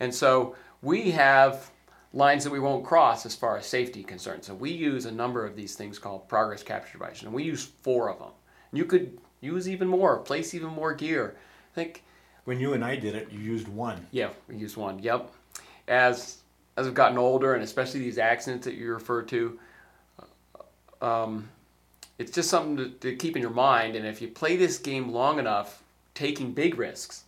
And 0.00 0.14
so 0.14 0.56
we 0.82 1.10
have 1.12 1.70
lines 2.12 2.42
that 2.44 2.50
we 2.50 2.58
won't 2.58 2.84
cross 2.84 3.24
as 3.24 3.36
far 3.36 3.56
as 3.56 3.66
safety 3.66 4.02
concerns. 4.02 4.46
So 4.46 4.54
we 4.54 4.70
use 4.70 5.06
a 5.06 5.12
number 5.12 5.46
of 5.46 5.54
these 5.54 5.76
things 5.76 5.98
called 5.98 6.28
progress 6.28 6.62
capture 6.62 6.92
devices, 6.98 7.24
and 7.24 7.32
we 7.32 7.44
use 7.44 7.70
four 7.82 8.10
of 8.10 8.18
them. 8.18 8.30
You 8.72 8.84
could 8.84 9.18
use 9.40 9.68
even 9.68 9.86
more, 9.88 10.18
place 10.18 10.54
even 10.54 10.68
more 10.70 10.92
gear. 10.94 11.36
I 11.72 11.74
think 11.74 12.02
When 12.44 12.58
you 12.58 12.72
and 12.72 12.84
I 12.84 12.96
did 12.96 13.14
it, 13.14 13.30
you 13.30 13.38
used 13.38 13.68
one. 13.68 14.06
yeah, 14.10 14.30
we 14.48 14.56
used 14.56 14.76
one. 14.76 14.98
Yep. 14.98 15.30
As 15.86 16.38
as 16.76 16.86
I've 16.86 16.94
gotten 16.94 17.18
older, 17.18 17.54
and 17.54 17.62
especially 17.62 18.00
these 18.00 18.16
accidents 18.18 18.64
that 18.64 18.74
you 18.74 18.92
refer 18.92 19.22
to, 19.22 19.58
um, 21.02 21.48
it's 22.18 22.30
just 22.32 22.48
something 22.48 22.76
to, 22.76 22.88
to 23.00 23.16
keep 23.16 23.36
in 23.36 23.42
your 23.42 23.50
mind. 23.50 23.96
And 23.96 24.06
if 24.06 24.22
you 24.22 24.28
play 24.28 24.56
this 24.56 24.78
game 24.78 25.10
long 25.12 25.38
enough, 25.38 25.82
taking 26.14 26.52
big 26.52 26.78
risks, 26.78 27.24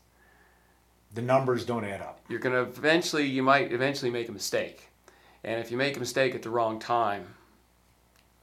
The 1.15 1.23
numbers 1.23 1.65
don't 1.65 1.85
add 1.85 2.01
up. 2.01 2.21
you're 2.29 2.39
gonna 2.41 2.63
eventually 2.63 3.27
you 3.27 3.43
might 3.43 3.73
eventually 3.73 4.11
make 4.11 4.29
a 4.29 4.33
mistake. 4.33 4.89
And 5.45 5.61
if 5.61 5.71
you 5.71 5.77
make 5.77 5.97
a 5.97 6.01
mistake 6.01 6.35
at 6.35 6.43
the 6.43 6.51
wrong 6.51 6.79
time, 6.79 7.35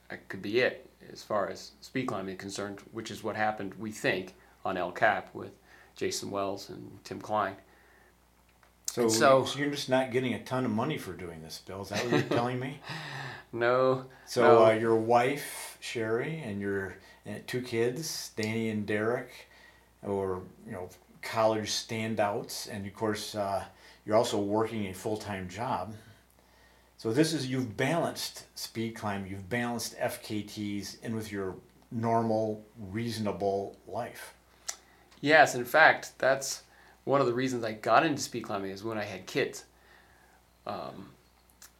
that 0.09 0.27
could 0.29 0.41
be 0.41 0.59
it 0.59 0.89
as 1.11 1.23
far 1.23 1.49
as 1.49 1.71
speed 1.81 2.05
climbing 2.07 2.35
is 2.35 2.39
concerned, 2.39 2.79
which 2.91 3.09
is 3.09 3.23
what 3.23 3.35
happened, 3.35 3.73
we 3.79 3.91
think, 3.91 4.35
on 4.65 4.77
El 4.77 4.91
Cap 4.91 5.33
with 5.33 5.51
Jason 5.95 6.29
Wells 6.29 6.69
and 6.69 6.99
Tim 7.03 7.19
Klein. 7.21 7.55
So, 8.91 9.07
so- 9.07 9.45
so 9.45 9.59
you're 9.59 9.69
just 9.71 9.89
not 9.89 10.11
getting 10.11 10.33
a 10.33 10.43
ton 10.43 10.65
of 10.65 10.71
money 10.71 10.97
for 10.97 11.13
doing 11.13 11.41
this, 11.41 11.61
Bill. 11.65 11.81
Is 11.83 11.89
that 11.89 12.03
what 12.03 12.11
you're 12.11 12.21
telling 12.37 12.59
me? 12.59 12.79
No. 13.51 14.05
So 14.27 14.43
no. 14.43 14.65
uh, 14.65 14.71
your 14.73 14.95
wife 14.95 15.75
Sherry 15.79 16.39
and 16.45 16.61
your 16.61 16.97
and 17.25 17.47
two 17.47 17.63
kids, 17.63 18.29
Danny 18.35 18.69
and 18.69 18.85
Derek, 18.85 19.31
or 20.03 20.43
you 20.67 20.71
know 20.73 20.87
college 21.31 21.69
standouts, 21.69 22.69
and 22.71 22.85
of 22.85 22.93
course 22.93 23.35
uh, 23.35 23.63
you're 24.05 24.15
also 24.15 24.39
working 24.39 24.87
a 24.87 24.93
full 24.93 25.17
time 25.17 25.47
job. 25.47 25.93
So 26.97 27.13
this 27.13 27.33
is 27.33 27.47
you've 27.47 27.77
balanced 27.77 28.45
speed 28.57 28.95
climb, 28.95 29.25
you've 29.25 29.49
balanced 29.49 29.97
FKTs 29.97 31.01
in 31.01 31.15
with 31.15 31.31
your 31.31 31.55
normal, 31.91 32.65
reasonable 32.91 33.77
life. 33.87 34.33
Yes, 35.21 35.55
in 35.55 35.65
fact, 35.65 36.13
that's 36.17 36.63
one 37.05 37.21
of 37.21 37.27
the 37.27 37.33
reasons 37.33 37.63
I 37.63 37.73
got 37.73 38.05
into 38.05 38.21
speed 38.21 38.43
climbing 38.43 38.71
is 38.71 38.83
when 38.83 38.97
I 38.97 39.03
had 39.03 39.25
kids. 39.25 39.65
Um, 40.65 41.11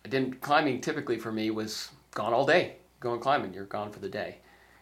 I 0.06 0.10
didn't 0.10 0.42
climbing 0.42 0.82
typically 0.82 1.20
for 1.20 1.32
me 1.32 1.52
was 1.52 1.90
gone 2.14 2.34
all 2.34 2.46
day. 2.46 2.76
Going 3.00 3.20
climbing, 3.20 3.54
you're 3.54 3.66
gone 3.66 3.92
for 3.92 4.00
the 4.00 4.10
day, 4.10 4.38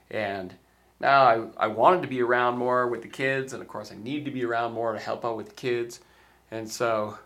and 0.09 0.55
now 0.99 1.23
I, 1.23 1.65
I 1.65 1.67
wanted 1.67 2.01
to 2.01 2.07
be 2.07 2.21
around 2.21 2.57
more 2.57 2.87
with 2.87 3.01
the 3.01 3.07
kids, 3.07 3.53
and 3.53 3.61
of 3.61 3.67
course 3.67 3.91
I 3.91 3.95
need 3.95 4.25
to 4.25 4.31
be 4.31 4.43
around 4.43 4.73
more 4.73 4.93
to 4.93 4.99
help 4.99 5.25
out 5.25 5.37
with 5.37 5.49
the 5.49 5.55
kids, 5.55 5.99
and 6.51 6.69
so 6.69 7.17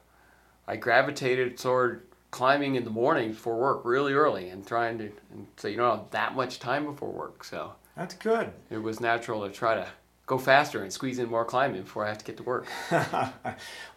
I 0.68 0.76
gravitated 0.76 1.58
toward 1.58 2.04
climbing 2.32 2.76
in 2.76 2.86
the 2.86 2.90
morning 2.90 3.30
before 3.30 3.58
work 3.58 3.84
really 3.84 4.14
early 4.14 4.50
and 4.50 4.66
trying 4.66 4.98
to 4.98 5.12
and 5.32 5.48
so 5.58 5.68
you 5.68 5.76
don't 5.76 5.98
have 5.98 6.12
that 6.12 6.34
much 6.34 6.60
time 6.60 6.86
before 6.86 7.12
work 7.12 7.44
so 7.44 7.74
That's 7.98 8.14
good. 8.14 8.54
it 8.70 8.78
was 8.78 9.02
natural 9.02 9.46
to 9.46 9.54
try 9.54 9.76
to 9.76 9.86
go 10.32 10.38
faster 10.38 10.82
and 10.82 10.94
squeeze 10.94 11.20
in 11.20 11.30
more 11.30 11.44
climbing 11.44 11.82
before 11.82 12.06
I 12.06 12.08
have 12.08 12.20
to 12.20 12.24
get 12.24 12.38
to 12.38 12.44
work. 12.44 12.66
well, 12.92 13.34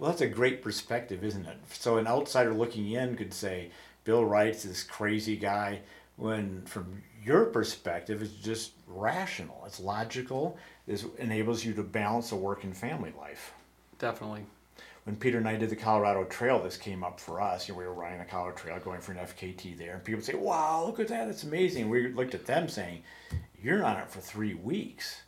that's 0.01 0.21
a 0.21 0.27
great 0.27 0.63
perspective, 0.63 1.23
isn't 1.23 1.47
it? 1.47 1.59
So 1.71 1.97
an 1.99 2.09
outsider 2.09 2.53
looking 2.53 2.91
in 2.91 3.15
could 3.17 3.33
say, 3.33 3.71
Bill 4.03 4.25
Wright's 4.25 4.65
this 4.65 4.83
crazy 4.83 5.37
guy, 5.37 5.83
when 6.17 6.63
from 6.63 7.03
your 7.25 7.47
perspective, 7.47 8.23
it's 8.23 8.35
just 8.35 8.73
rational. 8.87 9.63
It's 9.67 9.81
logical. 9.81 10.59
This 10.87 11.05
enables 11.19 11.65
you 11.65 11.73
to 11.75 11.83
balance 11.83 12.33
a 12.33 12.37
work 12.37 12.65
and 12.65 12.77
family 12.77 13.13
life. 13.19 13.53
Definitely. 13.99 14.45
When 15.05 15.17
Peter 15.17 15.39
and 15.39 15.49
I 15.49 15.57
did 15.57 15.71
the 15.71 15.77
Colorado 15.77 16.25
Trail, 16.25 16.63
this 16.63 16.77
came 16.77 17.05
up 17.05 17.21
for 17.21 17.41
us. 17.41 17.69
You 17.69 17.75
know, 17.75 17.81
we 17.81 17.87
were 17.87 17.93
running 17.93 18.19
the 18.19 18.25
Colorado 18.25 18.57
Trail, 18.57 18.79
going 18.79 19.01
for 19.01 19.13
an 19.13 19.19
FKT 19.19 19.77
there, 19.77 19.95
and 19.95 20.05
people 20.05 20.19
would 20.19 20.25
say, 20.25 20.35
"Wow, 20.35 20.85
look 20.87 20.99
at 21.01 21.09
that! 21.09 21.27
That's 21.27 21.43
amazing." 21.43 21.91
We 21.91 22.09
looked 22.09 22.35
at 22.35 22.47
them 22.47 22.69
saying, 22.69 23.03
"You're 23.63 23.85
on 23.85 23.99
it 23.99 24.09
for 24.09 24.21
three 24.21 24.55
weeks. 24.55 25.23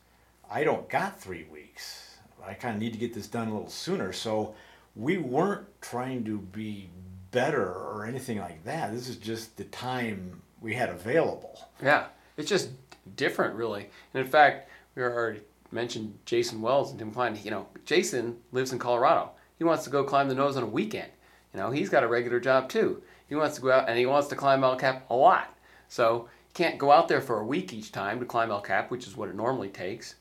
I 0.50 0.64
don't 0.64 0.88
got 0.88 1.20
three 1.20 1.44
weeks. 1.44 2.16
I 2.42 2.54
kind 2.54 2.74
of 2.74 2.80
need 2.80 2.92
to 2.92 2.98
get 2.98 3.12
this 3.12 3.26
done 3.26 3.48
a 3.48 3.52
little 3.52 3.68
sooner." 3.68 4.12
So 4.12 4.54
we 4.94 5.18
weren't 5.18 5.66
trying 5.82 6.24
to 6.24 6.38
be 6.38 6.88
better 7.30 7.70
or 7.70 8.06
anything 8.06 8.38
like 8.38 8.64
that. 8.64 8.94
This 8.94 9.08
is 9.08 9.16
just 9.16 9.58
the 9.58 9.64
time 9.64 10.40
we 10.60 10.74
had 10.74 10.88
available. 10.88 11.60
Yeah, 11.82 12.06
it's 12.36 12.48
just 12.48 12.70
different, 13.16 13.54
really. 13.54 13.88
And 14.14 14.24
in 14.24 14.30
fact, 14.30 14.68
we 14.94 15.02
already 15.02 15.40
mentioned 15.70 16.18
Jason 16.24 16.62
Wells 16.62 16.90
and 16.90 16.98
Tim 16.98 17.12
Klein. 17.12 17.38
You 17.42 17.50
know, 17.50 17.66
Jason 17.84 18.38
lives 18.52 18.72
in 18.72 18.78
Colorado. 18.78 19.30
He 19.58 19.64
wants 19.64 19.84
to 19.84 19.90
go 19.90 20.04
climb 20.04 20.28
the 20.28 20.34
nose 20.34 20.56
on 20.56 20.62
a 20.62 20.66
weekend. 20.66 21.10
You 21.52 21.60
know, 21.60 21.70
he's 21.70 21.88
got 21.88 22.04
a 22.04 22.08
regular 22.08 22.40
job 22.40 22.68
too. 22.68 23.02
He 23.28 23.34
wants 23.34 23.56
to 23.56 23.62
go 23.62 23.72
out 23.72 23.88
and 23.88 23.98
he 23.98 24.06
wants 24.06 24.28
to 24.28 24.36
climb 24.36 24.62
El 24.62 24.76
Cap 24.76 25.06
a 25.10 25.14
lot. 25.14 25.54
So 25.88 26.28
he 26.46 26.52
can't 26.54 26.78
go 26.78 26.92
out 26.92 27.08
there 27.08 27.20
for 27.20 27.40
a 27.40 27.46
week 27.46 27.72
each 27.72 27.92
time 27.92 28.20
to 28.20 28.26
climb 28.26 28.50
El 28.50 28.60
Cap, 28.60 28.90
which 28.90 29.06
is 29.06 29.16
what 29.16 29.28
it 29.28 29.34
normally 29.34 29.68
takes. 29.68 30.16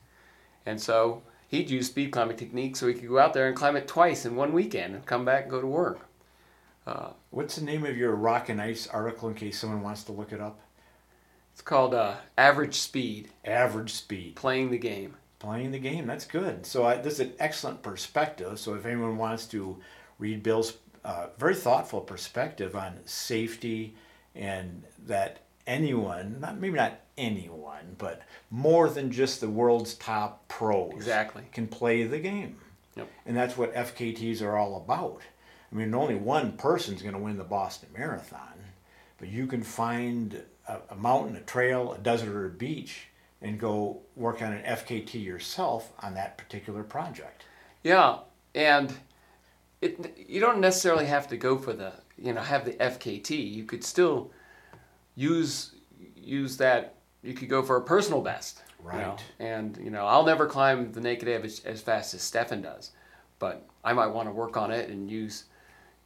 And 0.65 0.82
so 0.82 1.24
he'd 1.48 1.69
use 1.69 1.88
speed 1.88 2.12
climbing 2.12 2.38
techniques 2.38 2.80
so 2.80 2.88
he 2.88 2.93
could 2.93 3.10
go 3.10 3.19
out 3.19 3.34
there 3.34 3.48
and 3.48 3.56
climb 3.56 3.76
it 3.76 3.88
twice 3.88 4.26
in 4.26 4.36
one 4.36 4.54
weekend 4.54 4.95
and 4.95 5.06
come 5.06 5.26
back 5.26 5.43
and 5.43 5.52
go 5.52 5.62
to 5.62 5.67
work. 5.67 6.04
What's 7.32 7.56
the 7.56 7.63
name 7.65 7.86
of 7.86 7.98
your 7.98 8.15
Rock 8.15 8.50
and 8.50 8.62
Ice 8.62 8.88
article 8.88 9.30
in 9.30 9.36
case 9.36 9.60
someone 9.60 9.82
wants 9.82 10.04
to 10.04 10.12
look 10.12 10.32
it 10.32 10.41
up? 10.41 10.60
It's 11.54 11.62
called 11.62 11.93
uh, 11.93 12.15
Average 12.38 12.76
Speed, 12.76 13.30
Average 13.45 13.93
speed. 13.93 14.36
playing 14.36 14.71
the 14.71 14.78
game. 14.78 15.15
playing 15.39 15.71
the 15.71 15.80
game. 15.80 16.06
That's 16.06 16.26
good. 16.26 16.65
So 16.65 16.86
I, 16.86 16.95
this 16.98 17.13
is 17.15 17.19
an 17.21 17.34
excellent 17.39 17.82
perspective. 17.82 18.60
So 18.60 18.74
if 18.74 18.86
anyone 18.86 19.17
wants 19.17 19.45
to 19.48 19.78
read 20.19 20.43
Bill's 20.43 20.74
uh, 21.06 21.28
very 21.38 21.56
thoughtful 21.56 22.02
perspective 22.02 22.76
on 22.76 23.00
safety 23.06 23.95
and 24.36 24.84
that 25.08 25.39
anyone, 25.65 26.39
not 26.41 26.60
maybe 26.60 26.76
not 26.78 27.00
anyone, 27.17 27.95
but 27.98 28.21
more 28.52 28.89
than 28.89 29.12
just 29.12 29.39
the 29.39 29.50
world's 29.50 29.93
top 29.95 30.45
pros, 30.50 30.91
Exactly. 30.93 31.43
can 31.54 31.67
play 31.67 32.04
the 32.04 32.19
game. 32.19 32.58
Yep. 32.98 33.10
And 33.26 33.38
that's 33.38 33.58
what 33.58 33.74
FKTs 33.74 34.41
are 34.41 34.58
all 34.58 34.76
about. 34.78 35.21
I 35.71 35.75
mean, 35.75 35.93
only 35.93 36.15
one 36.15 36.54
person's 36.54 37.01
going 37.01 37.15
to 37.15 37.19
win 37.19 37.38
the 37.38 37.43
Boston 37.43 37.89
Marathon, 37.97 38.54
but 39.17 39.28
you 39.28 39.47
can 39.47 39.63
find 39.63 40.41
a, 40.67 40.78
a 40.89 40.95
mountain, 40.95 41.36
a 41.36 41.41
trail, 41.41 41.93
a 41.93 41.97
desert, 41.97 42.34
or 42.34 42.45
a 42.45 42.49
beach 42.51 43.08
and 43.41 43.60
go 43.60 44.01
work 44.15 44.41
on 44.41 44.54
an 44.54 44.63
FKT 44.63 45.23
yourself 45.23 45.93
on 45.99 46.15
that 46.15 46.38
particular 46.38 46.84
project. 46.84 47.43
Yeah, 47.84 48.19
and 48.54 48.91
it 49.82 50.17
you 50.17 50.39
don't 50.39 50.60
necessarily 50.60 51.06
have 51.06 51.28
to 51.28 51.38
go 51.38 51.58
for 51.58 51.73
the 51.73 51.93
you 52.17 52.34
know 52.34 52.41
have 52.41 52.65
the 52.65 52.73
FKT. 52.73 53.54
You 53.54 53.63
could 53.65 53.84
still 53.84 54.32
use 55.15 55.75
use 56.15 56.58
that. 56.58 56.95
You 57.21 57.34
could 57.34 57.49
go 57.49 57.62
for 57.62 57.78
a 57.78 57.82
personal 57.82 58.21
best. 58.21 58.63
you 58.84 58.91
know, 58.91 58.97
Right. 58.97 59.23
And 59.39 59.78
you 59.78 59.91
know 59.91 60.06
I'll 60.06 60.25
never 60.25 60.47
climb 60.47 60.91
the 60.91 61.01
Naked 61.01 61.28
Edge 61.28 61.45
as, 61.45 61.60
as 61.65 61.82
fast 61.82 62.13
as 62.13 62.23
Stefan 62.23 62.62
does, 62.62 62.91
but 63.38 63.67
I 63.84 63.93
might 63.93 64.08
want 64.08 64.28
to 64.28 64.34
work 64.34 64.58
on 64.58 64.71
it 64.71 64.89
and 64.89 65.10
use 65.10 65.45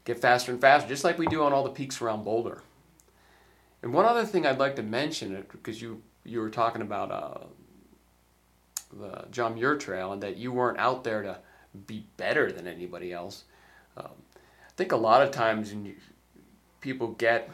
get 0.05 0.19
faster 0.19 0.51
and 0.51 0.61
faster, 0.61 0.87
just 0.87 1.03
like 1.03 1.17
we 1.17 1.27
do 1.27 1.43
on 1.43 1.53
all 1.53 1.63
the 1.63 1.69
peaks 1.69 2.01
around 2.01 2.23
Boulder. 2.23 2.63
And 3.81 3.93
one 3.93 4.05
other 4.05 4.25
thing 4.25 4.45
I'd 4.45 4.59
like 4.59 4.75
to 4.75 4.83
mention, 4.83 5.45
because 5.51 5.81
you 5.81 6.01
you 6.25 6.41
were 6.41 6.49
talking 6.49 6.81
about 6.81 7.11
uh, 7.11 7.45
the 8.91 9.25
John 9.31 9.55
Muir 9.55 9.77
Trail, 9.77 10.11
and 10.11 10.21
that 10.21 10.37
you 10.37 10.51
weren't 10.51 10.77
out 10.77 11.03
there 11.03 11.21
to 11.23 11.39
be 11.87 12.05
better 12.17 12.51
than 12.51 12.67
anybody 12.67 13.13
else. 13.13 13.45
Um, 13.95 14.11
I 14.37 14.71
think 14.75 14.91
a 14.91 14.97
lot 14.97 15.21
of 15.21 15.31
times 15.31 15.73
you, 15.73 15.95
people 16.81 17.09
get 17.09 17.49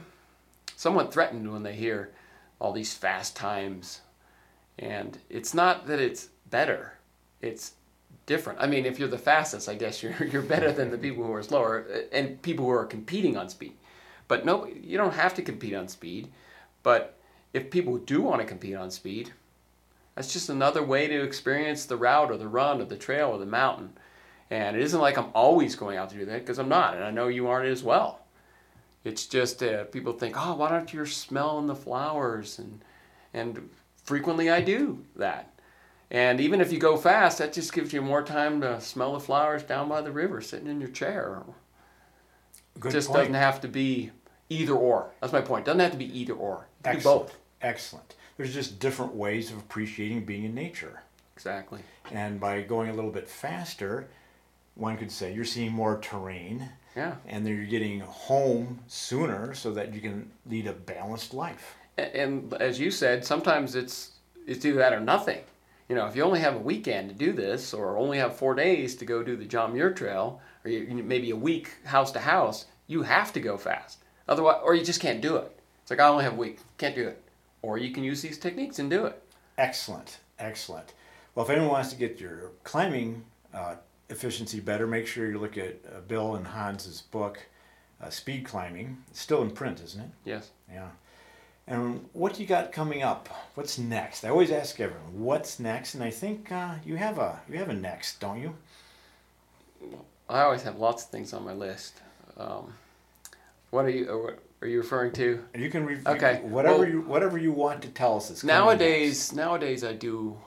somewhat 0.76 1.14
threatened 1.14 1.52
when 1.52 1.64
they 1.64 1.74
hear 1.74 2.12
all 2.60 2.72
these 2.72 2.94
fast 2.94 3.36
times, 3.36 4.02
and 4.80 5.18
it's 5.30 5.54
not 5.54 5.88
that 5.88 6.00
it's 6.00 6.30
better; 6.50 6.94
it's 7.42 7.74
different. 8.26 8.60
I 8.62 8.68
mean, 8.68 8.86
if 8.86 9.00
you're 9.00 9.08
the 9.08 9.18
fastest, 9.18 9.70
I 9.70 9.76
guess 9.76 10.02
you're 10.04 10.26
you're 10.26 10.42
better 10.42 10.72
than 10.72 10.92
the 10.92 10.98
people 10.98 11.24
who 11.24 11.34
are 11.34 11.44
slower 11.44 11.86
uh, 11.94 12.00
and 12.12 12.42
people 12.42 12.66
who 12.66 12.72
are 12.72 12.86
competing 12.86 13.38
on 13.38 13.50
speed. 13.50 13.74
But 14.28 14.46
no, 14.46 14.66
you 14.68 14.98
don't 14.98 15.14
have 15.14 15.34
to 15.36 15.42
compete 15.42 15.76
on 15.76 15.88
speed. 15.88 16.30
But 16.84 17.18
if 17.54 17.72
people 17.72 17.98
do 17.98 18.22
want 18.22 18.42
to 18.42 18.48
compete 18.48 18.76
on 18.76 18.92
speed, 18.92 19.34
that's 20.16 20.34
just 20.34 20.50
another 20.50 20.84
way 20.84 21.08
to 21.08 21.24
experience 21.24 21.86
the 21.86 21.98
route 21.98 22.32
or 22.32 22.38
the 22.38 22.48
run 22.48 22.82
or 22.82 22.86
the 22.86 22.98
trail 22.98 23.30
or 23.30 23.38
the 23.38 23.46
mountain. 23.46 23.94
And 24.50 24.76
it 24.76 24.82
isn't 24.82 25.02
like 25.02 25.18
I'm 25.18 25.32
always 25.34 25.76
going 25.76 25.98
out 25.98 26.10
to 26.12 26.16
do 26.16 26.26
that 26.26 26.40
because 26.40 26.60
I'm 26.60 26.70
not, 26.70 26.96
and 26.96 27.04
I 27.04 27.12
know 27.12 27.28
you 27.28 27.48
aren't 27.48 27.70
as 27.70 27.84
well. 27.84 28.20
It's 29.04 29.26
just 29.28 29.62
uh, 29.62 29.86
people 29.86 30.14
think, 30.14 30.36
oh, 30.38 30.56
why 30.56 30.70
don't 30.70 30.92
you 30.94 31.06
smell 31.06 31.62
the 31.62 31.76
flowers? 31.76 32.60
And 32.60 32.82
and 33.34 33.70
frequently 34.04 34.50
I 34.50 34.62
do 34.62 35.04
that. 35.16 35.52
And 36.12 36.40
even 36.40 36.62
if 36.62 36.72
you 36.72 36.80
go 36.80 36.98
fast, 36.98 37.40
that 37.40 37.54
just 37.54 37.74
gives 37.74 37.92
you 37.92 38.02
more 38.02 38.24
time 38.24 38.62
to 38.62 38.80
smell 38.80 39.14
the 39.14 39.20
flowers 39.20 39.64
down 39.64 39.90
by 39.90 40.02
the 40.02 40.12
river, 40.12 40.40
sitting 40.42 40.68
in 40.68 40.80
your 40.80 40.90
chair. 40.92 41.42
Good 42.80 42.92
just 42.92 43.08
point. 43.08 43.20
doesn't 43.20 43.34
have 43.36 43.62
to 43.62 43.68
be 43.68 44.12
either 44.50 44.74
or. 44.74 45.12
That's 45.22 45.34
my 45.34 45.42
point. 45.42 45.66
Doesn't 45.66 45.80
have 45.80 45.92
to 45.92 45.98
be 45.98 46.18
either 46.20 46.34
or. 46.34 46.68
Can 46.84 46.94
do 46.94 46.98
Excellent. 46.98 47.22
both. 47.28 47.38
Excellent. 47.62 48.16
There's 48.38 48.54
just 48.54 48.80
different 48.80 49.16
ways 49.16 49.50
of 49.52 49.58
appreciating 49.58 50.26
being 50.26 50.44
in 50.44 50.54
nature. 50.54 51.02
Exactly. 51.36 51.80
And 52.12 52.40
by 52.40 52.62
going 52.62 52.90
a 52.90 52.94
little 52.94 53.12
bit 53.12 53.28
faster, 53.30 54.08
one 54.76 54.98
could 54.98 55.12
say 55.12 55.34
you're 55.34 55.44
seeing 55.46 55.72
more 55.72 55.98
terrain 56.00 56.70
Yeah. 56.96 57.16
and 57.28 57.46
then 57.46 57.56
you're 57.56 57.66
getting 57.66 58.02
home 58.02 58.80
sooner 58.88 59.54
so 59.54 59.72
that 59.74 59.94
you 59.94 60.02
can 60.02 60.32
lead 60.46 60.68
a 60.68 60.74
balanced 60.74 61.34
life. 61.34 61.76
A- 61.98 62.16
And 62.16 62.54
as 62.56 62.80
you 62.80 62.92
said, 62.92 63.26
sometimes 63.26 63.74
it's 63.76 64.12
it's 64.46 64.64
either 64.66 64.78
that 64.78 64.94
or 64.94 65.00
nothing. 65.00 65.40
You 65.88 65.96
know, 65.96 66.08
if 66.08 66.16
you 66.16 66.24
only 66.24 66.40
have 66.40 66.56
a 66.56 66.60
weekend 66.60 67.10
to 67.10 67.16
do 67.16 67.32
this, 67.32 67.74
or 67.74 67.98
only 67.98 68.18
have 68.18 68.36
four 68.36 68.56
days 68.56 68.96
to 68.96 69.06
go 69.06 69.22
do 69.22 69.36
the 69.36 69.46
John 69.46 69.74
Muir 69.74 69.94
Trail, 69.94 70.42
or 70.64 70.72
you, 70.72 71.04
maybe 71.04 71.30
a 71.30 71.36
week 71.36 71.76
house 71.86 72.12
to 72.14 72.20
house, 72.20 72.66
you 72.88 73.04
have 73.04 73.32
to 73.34 73.40
go 73.40 73.58
fast. 73.58 74.00
Otherwise, 74.28 74.62
or 74.64 74.74
you 74.74 74.84
just 74.84 75.02
can't 75.02 75.22
do 75.22 75.36
it. 75.38 75.60
It's 75.84 75.92
like 75.92 76.00
I 76.00 76.08
only 76.08 76.24
have 76.24 76.34
a 76.34 76.38
week, 76.38 76.60
can't 76.80 76.96
do 76.96 77.08
it. 77.08 77.22
Or 77.62 77.78
you 77.78 77.92
can 77.92 78.04
use 78.04 78.22
these 78.22 78.40
techniques 78.40 78.80
and 78.80 78.90
do 78.90 79.06
it. 79.06 79.22
Excellent, 79.58 80.18
excellent. 80.40 80.94
Well, 81.36 81.46
if 81.46 81.52
anyone 81.52 81.70
wants 81.70 81.90
to 81.92 81.96
get 81.96 82.20
your 82.20 82.52
climbing 82.64 83.24
uh, 83.54 83.76
efficiency 84.10 84.60
better, 84.60 84.88
make 84.88 85.06
sure 85.06 85.30
you 85.30 85.38
look 85.38 85.58
at 85.58 85.76
uh, 85.88 86.00
Bill 86.08 86.36
and 86.36 86.48
Hans's 86.48 87.02
book, 87.02 87.46
uh, 88.02 88.10
Speed 88.10 88.46
Climbing. 88.46 88.98
It's 89.12 89.20
still 89.20 89.42
in 89.44 89.52
print, 89.52 89.82
isn't 89.84 90.02
it? 90.02 90.10
Yes. 90.24 90.50
Yeah. 90.72 90.90
And 91.68 92.06
what 92.14 92.40
you 92.40 92.46
got 92.46 92.72
coming 92.72 93.02
up? 93.02 93.28
What's 93.56 93.78
next? 93.80 94.24
I 94.24 94.30
always 94.30 94.52
ask 94.52 94.80
everyone, 94.80 95.24
what's 95.24 95.60
next? 95.60 95.96
And 95.96 96.04
I 96.04 96.12
think 96.12 96.52
uh, 96.52 96.76
you 96.86 96.96
have 96.96 97.18
a 97.18 97.42
you 97.50 97.58
have 97.58 97.70
a 97.70 97.74
next, 97.74 98.20
don't 98.20 98.40
you? 98.40 98.56
I 100.30 100.42
always 100.42 100.64
have 100.64 100.78
lots 100.78 101.04
of 101.04 101.10
things 101.10 101.34
on 101.34 101.44
my 101.44 101.54
list. 101.54 102.02
Um, 102.38 102.74
what 103.72 103.86
are 103.86 103.90
you? 103.90 104.08
Or 104.08 104.22
what 104.24 104.40
are 104.62 104.68
you 104.68 104.78
referring 104.78 105.12
to? 105.14 105.44
And 105.54 105.64
you 105.64 105.70
can 105.72 105.86
review 105.86 106.04
Okay, 106.14 106.42
whatever 106.44 106.80
well- 106.80 106.88
you 106.88 107.02
whatever 107.02 107.38
you 107.38 107.52
want 107.52 107.82
to 107.82 107.88
tell 107.90 108.18
us 108.18 108.30
is 108.30 108.44
Nowadays, 108.44 109.34
nowadays 109.34 109.84
I 109.84 109.94
do 109.94 110.38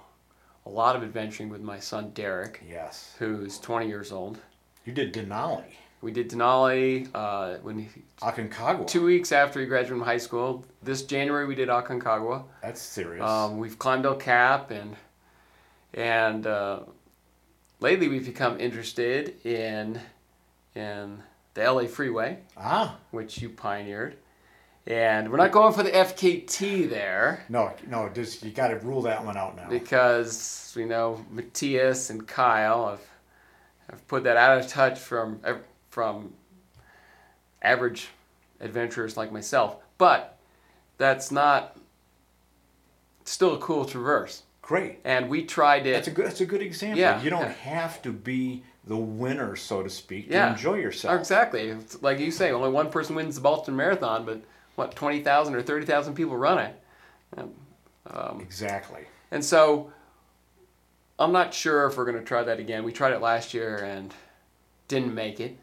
a 0.66 0.70
lot 0.70 0.94
of 0.94 1.02
adventuring 1.02 1.48
with 1.48 1.62
my 1.62 1.80
son 1.80 2.10
Derek. 2.14 2.62
Yes. 2.68 3.14
who's 3.18 3.58
20 3.58 3.88
years 3.88 4.12
old. 4.12 4.38
You 4.84 4.92
did 4.92 5.12
Denali, 5.14 5.64
We 6.00 6.12
did 6.12 6.30
Denali 6.30 7.08
uh, 7.14 7.54
when 7.62 7.80
he, 7.80 7.88
Aconcagua. 8.22 8.86
two 8.86 9.04
weeks 9.04 9.32
after 9.32 9.58
he 9.60 9.66
graduated 9.66 9.98
from 9.98 10.02
high 10.02 10.18
school. 10.18 10.64
This 10.82 11.02
January 11.02 11.46
we 11.46 11.54
did 11.56 11.68
Aconcagua. 11.68 12.44
That's 12.62 12.80
serious. 12.80 13.24
Um, 13.28 13.58
we've 13.58 13.78
climbed 13.78 14.06
El 14.06 14.14
Cap 14.14 14.70
and 14.70 14.94
and 15.94 16.46
uh, 16.46 16.80
lately 17.80 18.08
we've 18.08 18.26
become 18.26 18.60
interested 18.60 19.44
in 19.44 20.00
in 20.74 21.20
the 21.54 21.72
LA 21.72 21.86
Freeway, 21.86 22.38
ah, 22.56 22.96
which 23.10 23.42
you 23.42 23.48
pioneered. 23.48 24.16
And 24.86 25.30
we're 25.30 25.36
not 25.36 25.50
going 25.52 25.74
for 25.74 25.82
the 25.82 25.90
FKT 25.90 26.88
there 26.88 27.44
no, 27.50 27.74
no, 27.88 28.08
just 28.08 28.42
you 28.42 28.50
got 28.52 28.68
to 28.68 28.76
rule 28.76 29.02
that 29.02 29.22
one 29.22 29.36
out 29.36 29.54
now. 29.56 29.68
because 29.68 30.72
we 30.76 30.84
know 30.86 31.22
Matthias 31.30 32.08
and 32.08 32.26
Kyle 32.26 32.88
have, 32.90 33.00
have 33.90 34.08
put 34.08 34.24
that 34.24 34.38
out 34.38 34.58
of 34.58 34.66
touch 34.68 34.98
from 34.98 35.40
from 35.90 36.32
average 37.62 38.08
adventurers 38.60 39.16
like 39.16 39.32
myself. 39.32 39.76
But 39.98 40.36
that's 40.96 41.30
not 41.30 41.76
still 43.24 43.54
a 43.54 43.58
cool 43.58 43.84
traverse. 43.84 44.42
Great. 44.62 44.98
And 45.04 45.28
we 45.30 45.44
tried 45.44 45.86
it. 45.86 45.92
That's 45.92 46.08
a 46.08 46.10
good. 46.10 46.26
That's 46.26 46.40
a 46.42 46.46
good 46.46 46.62
example. 46.62 46.98
Yeah, 46.98 47.22
you 47.22 47.30
don't 47.30 47.42
yeah. 47.42 47.52
have 47.52 48.02
to 48.02 48.12
be 48.12 48.62
the 48.86 48.96
winner, 48.96 49.56
so 49.56 49.82
to 49.82 49.90
speak, 49.90 50.28
to 50.28 50.34
Yeah. 50.34 50.52
enjoy 50.52 50.74
yourself. 50.74 51.18
Exactly. 51.18 51.68
It's 51.68 52.02
like 52.02 52.18
you 52.18 52.30
say, 52.30 52.52
only 52.52 52.70
one 52.70 52.90
person 52.90 53.16
wins 53.16 53.34
the 53.34 53.40
Boston 53.40 53.76
Marathon, 53.76 54.24
but 54.24 54.42
what, 54.76 54.94
20,000 54.94 55.54
or 55.54 55.62
30,000 55.62 56.14
people 56.14 56.36
run 56.36 56.58
it. 56.58 56.82
Um, 58.06 58.40
Exactly. 58.40 59.04
and 59.30 59.44
so 59.44 59.92
I'm 61.18 61.32
not 61.32 61.52
sure 61.52 61.86
if 61.86 61.96
we're 61.96 62.04
going 62.06 62.18
to 62.18 62.24
try 62.24 62.42
that 62.42 62.58
again. 62.60 62.84
We 62.84 62.92
tried 62.92 63.12
it 63.12 63.20
last 63.20 63.52
year 63.52 63.76
and 63.76 64.14
didn't 64.86 65.14
make 65.14 65.40
it. 65.40 65.58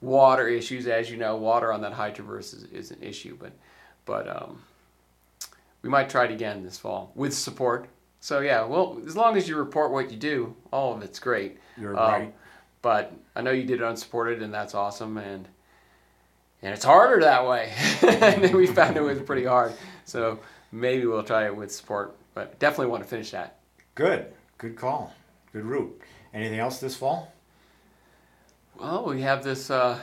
Water 0.00 0.46
issues, 0.48 0.86
as 0.86 1.10
you 1.10 1.16
know, 1.16 1.36
water 1.36 1.72
on 1.72 1.80
that 1.82 1.92
high 1.92 2.10
traverse 2.10 2.52
is, 2.52 2.64
is 2.64 2.90
an 2.90 3.02
issue, 3.02 3.36
but 3.40 3.52
but 4.04 4.28
um, 4.28 4.62
we 5.82 5.88
might 5.88 6.08
try 6.10 6.24
it 6.26 6.30
again 6.30 6.62
this 6.62 6.78
fall 6.78 7.12
with 7.14 7.32
support. 7.34 7.88
So 8.20 8.40
yeah, 8.40 8.64
well, 8.64 9.00
as 9.06 9.16
long 9.16 9.36
as 9.36 9.48
you 9.48 9.56
report 9.56 9.92
what 9.92 10.10
you 10.10 10.16
do, 10.16 10.54
all 10.72 10.94
of 10.94 11.02
it's 11.02 11.18
great. 11.18 11.58
You're 11.76 11.96
Um, 11.98 12.10
right. 12.12 12.34
But 12.82 13.12
I 13.34 13.42
know 13.42 13.50
you 13.50 13.64
did 13.64 13.80
it 13.80 13.84
unsupported, 13.84 14.42
and 14.42 14.52
that's 14.52 14.74
awesome. 14.74 15.16
And 15.18 15.48
and 16.62 16.72
it's 16.74 16.84
harder 16.84 17.20
that 17.20 17.46
way. 17.46 17.72
and 18.02 18.54
we 18.54 18.66
found 18.66 18.96
it 18.96 19.00
was 19.02 19.20
pretty 19.20 19.44
hard. 19.44 19.72
So 20.04 20.40
maybe 20.72 21.06
we'll 21.06 21.22
try 21.22 21.46
it 21.46 21.56
with 21.56 21.72
support. 21.72 22.16
But 22.34 22.58
definitely 22.58 22.88
want 22.88 23.02
to 23.02 23.08
finish 23.08 23.30
that. 23.30 23.58
Good. 23.94 24.26
Good 24.58 24.76
call. 24.76 25.14
Good 25.52 25.64
route. 25.64 26.00
Anything 26.34 26.58
else 26.58 26.80
this 26.80 26.96
fall? 26.96 27.32
Well, 28.78 29.06
we 29.06 29.22
have 29.22 29.42
this 29.42 29.70
uh, 29.70 29.98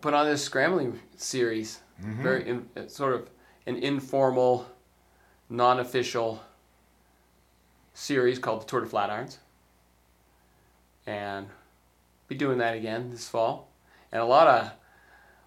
put 0.00 0.14
on 0.14 0.26
this 0.26 0.44
scrambling 0.44 1.00
series. 1.16 1.80
Very 1.98 2.48
in, 2.48 2.88
sort 2.88 3.14
of 3.14 3.28
an 3.66 3.76
informal, 3.76 4.66
non-official 5.48 6.42
series 7.92 8.38
called 8.38 8.62
the 8.62 8.66
Tour 8.66 8.82
de 8.82 8.86
Flatirons. 8.86 9.38
And 11.06 11.48
be 12.28 12.36
doing 12.36 12.58
that 12.58 12.76
again 12.76 13.10
this 13.10 13.28
fall. 13.28 13.68
And 14.12 14.22
a 14.22 14.24
lot 14.24 14.46
of 14.46 14.72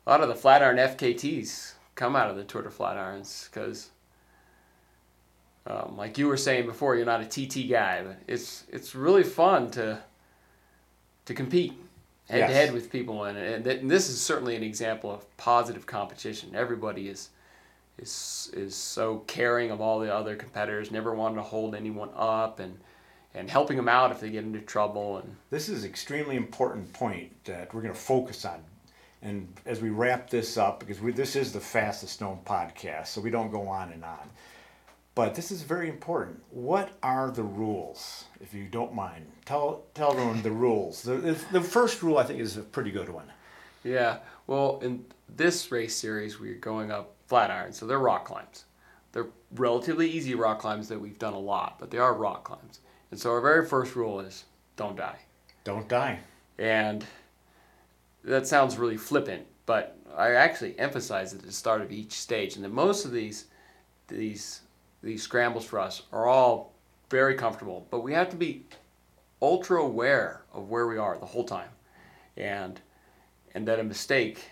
a 0.05 0.09
lot 0.09 0.21
of 0.21 0.27
the 0.27 0.35
Flatiron 0.35 0.75
FKTs 0.75 1.73
come 1.95 2.15
out 2.17 2.29
of 2.29 2.35
the 2.35 2.43
Tour 2.43 2.63
de 2.63 2.69
Flatirons 2.69 3.49
because 3.49 3.91
um, 5.65 5.95
like 5.95 6.17
you 6.17 6.27
were 6.27 6.35
saying 6.35 6.65
before, 6.65 6.97
you're 6.97 7.05
not 7.05 7.21
a 7.21 7.25
TT 7.25 7.69
guy, 7.69 8.03
but 8.03 8.17
it's 8.27 8.65
it's 8.69 8.93
really 8.93 9.23
fun 9.23 9.71
to 9.71 9.99
to 11.25 11.33
compete 11.33 11.73
head 12.29 12.39
Yes. 12.39 12.49
to 12.49 12.55
head 12.55 12.73
with 12.73 12.91
people, 12.91 13.25
and, 13.25 13.37
and, 13.37 13.63
th- 13.63 13.81
and 13.81 13.91
this 13.91 14.09
is 14.09 14.19
certainly 14.21 14.55
an 14.55 14.63
example 14.63 15.11
of 15.11 15.37
positive 15.37 15.85
competition. 15.85 16.55
Everybody 16.55 17.09
is 17.09 17.29
is 17.99 18.49
is 18.53 18.75
so 18.75 19.19
caring 19.27 19.69
of 19.71 19.79
all 19.81 19.99
the 19.99 20.13
other 20.13 20.35
competitors, 20.35 20.89
never 20.89 21.13
wanting 21.13 21.37
to 21.37 21.43
hold 21.43 21.75
anyone 21.75 22.09
up, 22.15 22.59
and 22.59 22.79
and 23.35 23.49
helping 23.49 23.77
them 23.77 23.89
out 23.89 24.11
if 24.11 24.19
they 24.19 24.29
get 24.29 24.43
into 24.43 24.59
trouble. 24.61 25.17
And 25.17 25.35
This 25.49 25.67
is 25.69 25.83
an 25.83 25.89
extremely 25.89 26.35
important 26.35 26.91
point 26.93 27.31
that 27.45 27.73
we're 27.73 27.81
going 27.81 27.93
to 27.93 27.99
focus 27.99 28.45
on. 28.45 28.63
And 29.23 29.47
as 29.65 29.81
we 29.81 29.89
wrap 29.89 30.29
this 30.29 30.57
up, 30.57 30.79
because 30.79 30.99
we, 30.99 31.11
this 31.13 31.35
is 31.35 31.51
the 31.53 31.59
fastest 31.59 32.19
known 32.21 32.39
podcast, 32.45 33.07
so 33.07 33.21
we 33.21 33.29
don't 33.31 33.51
go 33.51 33.67
on 33.67 33.91
and 33.91 34.03
on. 34.03 34.29
But 35.15 35.35
this 35.35 35.51
is 35.51 35.61
very 35.61 35.89
important. 35.89 36.41
What 36.49 36.97
are 37.03 37.29
the 37.29 37.43
rules, 37.43 38.25
if 38.41 38.53
you 38.53 38.65
don't 38.65 38.95
mind? 38.95 39.25
Tell 39.45 39.83
tell 39.93 40.11
everyone 40.13 40.41
the 40.41 40.51
rules. 40.51 41.03
The, 41.03 41.37
the, 41.51 41.61
first 41.61 42.01
rule, 42.01 42.17
I 42.17 42.23
think, 42.23 42.39
is 42.39 42.57
a 42.57 42.61
pretty 42.61 42.89
good 42.89 43.09
one. 43.09 43.31
Yeah, 43.83 44.19
well, 44.47 44.79
in 44.81 45.05
this 45.35 45.71
race 45.71 45.95
series, 45.95 46.39
we're 46.39 46.55
going 46.55 46.91
up 46.91 47.13
Flatiron, 47.27 47.73
so 47.73 47.85
they're 47.85 47.99
rock 47.99 48.25
climbs. 48.25 48.65
They're 49.11 49.27
relatively 49.53 50.09
easy 50.09 50.33
rock 50.33 50.59
climbs 50.59 50.87
that 50.89 50.99
we've 50.99 51.19
done 51.19 51.33
a 51.33 51.39
lot, 51.39 51.77
but 51.79 51.91
they 51.91 51.99
are 51.99 52.13
rock 52.13 52.43
climbs. 52.43 52.79
And 53.11 53.19
so 53.19 53.29
our 53.31 53.41
very 53.41 53.67
first 53.67 53.95
rule 53.95 54.19
is 54.19 54.45
don't 54.77 54.95
die. 54.95 55.19
Don't 55.63 55.87
die. 55.87 56.19
And 56.57 57.05
that 58.23 58.47
sounds 58.47 58.77
really 58.77 58.97
flippant, 58.97 59.45
but 59.67 59.97
I 60.17 60.31
actually 60.31 60.77
emphasize 60.79 61.33
it 61.33 61.39
at 61.39 61.45
the 61.45 61.51
start 61.51 61.81
of 61.81 61.91
each 61.91 62.13
stage. 62.13 62.55
And 62.55 62.65
that 62.65 62.69
most 62.71 63.05
of 63.05 63.11
these 63.11 63.45
these 64.07 64.61
these 65.03 65.21
scrambles 65.21 65.65
for 65.65 65.79
us 65.79 66.03
are 66.11 66.27
all 66.27 66.73
very 67.09 67.35
comfortable, 67.35 67.85
but 67.91 67.99
we 67.99 68.13
have 68.13 68.29
to 68.29 68.35
be 68.35 68.65
ultra 69.41 69.81
aware 69.81 70.43
of 70.53 70.69
where 70.69 70.87
we 70.87 70.97
are 70.97 71.17
the 71.17 71.25
whole 71.25 71.43
time, 71.43 71.69
and 72.37 72.79
and 73.53 73.67
that 73.67 73.79
a 73.79 73.83
mistake 73.83 74.45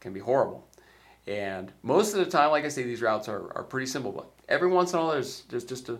can 0.00 0.12
be 0.12 0.20
horrible. 0.20 0.66
And 1.26 1.72
most 1.82 2.12
of 2.12 2.18
the 2.18 2.30
time, 2.30 2.50
like 2.50 2.64
I 2.64 2.68
say, 2.68 2.82
these 2.82 3.00
routes 3.00 3.28
are, 3.28 3.56
are 3.56 3.62
pretty 3.62 3.86
simple, 3.86 4.10
but 4.10 4.30
every 4.48 4.68
once 4.68 4.92
in 4.92 4.98
a 4.98 5.02
while 5.02 5.12
there's 5.12 5.42
there's 5.48 5.64
just 5.64 5.88
a, 5.90 5.98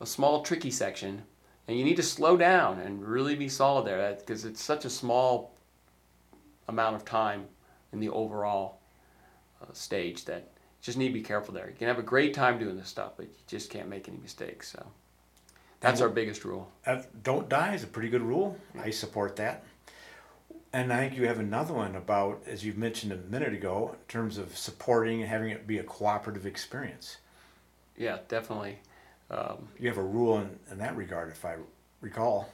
a 0.00 0.06
small 0.06 0.42
tricky 0.42 0.70
section, 0.70 1.22
and 1.68 1.78
you 1.78 1.84
need 1.84 1.96
to 1.96 2.02
slow 2.02 2.36
down 2.36 2.80
and 2.80 3.06
really 3.06 3.36
be 3.36 3.48
solid 3.48 3.86
there 3.86 4.16
because 4.18 4.44
it's 4.44 4.62
such 4.62 4.84
a 4.84 4.90
small 4.90 5.54
amount 6.68 6.96
of 6.96 7.04
time 7.04 7.44
in 7.92 8.00
the 8.00 8.08
overall 8.08 8.80
uh, 9.62 9.72
stage 9.72 10.24
that 10.24 10.51
just 10.82 10.98
need 10.98 11.08
to 11.08 11.14
be 11.14 11.22
careful 11.22 11.54
there. 11.54 11.68
You 11.68 11.76
can 11.78 11.88
have 11.88 11.98
a 11.98 12.02
great 12.02 12.34
time 12.34 12.58
doing 12.58 12.76
this 12.76 12.88
stuff, 12.88 13.12
but 13.16 13.26
you 13.26 13.32
just 13.46 13.70
can't 13.70 13.88
make 13.88 14.08
any 14.08 14.18
mistakes. 14.18 14.70
So 14.70 14.84
that's 15.80 16.00
our 16.00 16.08
biggest 16.08 16.44
rule. 16.44 16.70
Uh, 16.86 17.02
don't 17.22 17.48
die 17.48 17.74
is 17.74 17.84
a 17.84 17.86
pretty 17.86 18.08
good 18.08 18.22
rule. 18.22 18.56
I 18.78 18.90
support 18.90 19.36
that. 19.36 19.64
And 20.74 20.92
I 20.92 21.00
think 21.00 21.16
you 21.16 21.26
have 21.26 21.38
another 21.38 21.74
one 21.74 21.96
about, 21.96 22.42
as 22.46 22.64
you 22.64 22.72
mentioned 22.74 23.12
a 23.12 23.16
minute 23.16 23.52
ago, 23.52 23.90
in 23.92 23.98
terms 24.08 24.38
of 24.38 24.56
supporting 24.56 25.20
and 25.20 25.28
having 25.30 25.50
it 25.50 25.66
be 25.66 25.78
a 25.78 25.82
cooperative 25.84 26.46
experience. 26.46 27.18
Yeah, 27.96 28.18
definitely. 28.28 28.78
Um, 29.30 29.68
You 29.78 29.88
have 29.88 29.98
a 29.98 30.02
rule 30.02 30.38
in, 30.38 30.58
in 30.70 30.78
that 30.78 30.96
regard, 30.96 31.30
if 31.30 31.44
I 31.44 31.56
recall. 32.00 32.50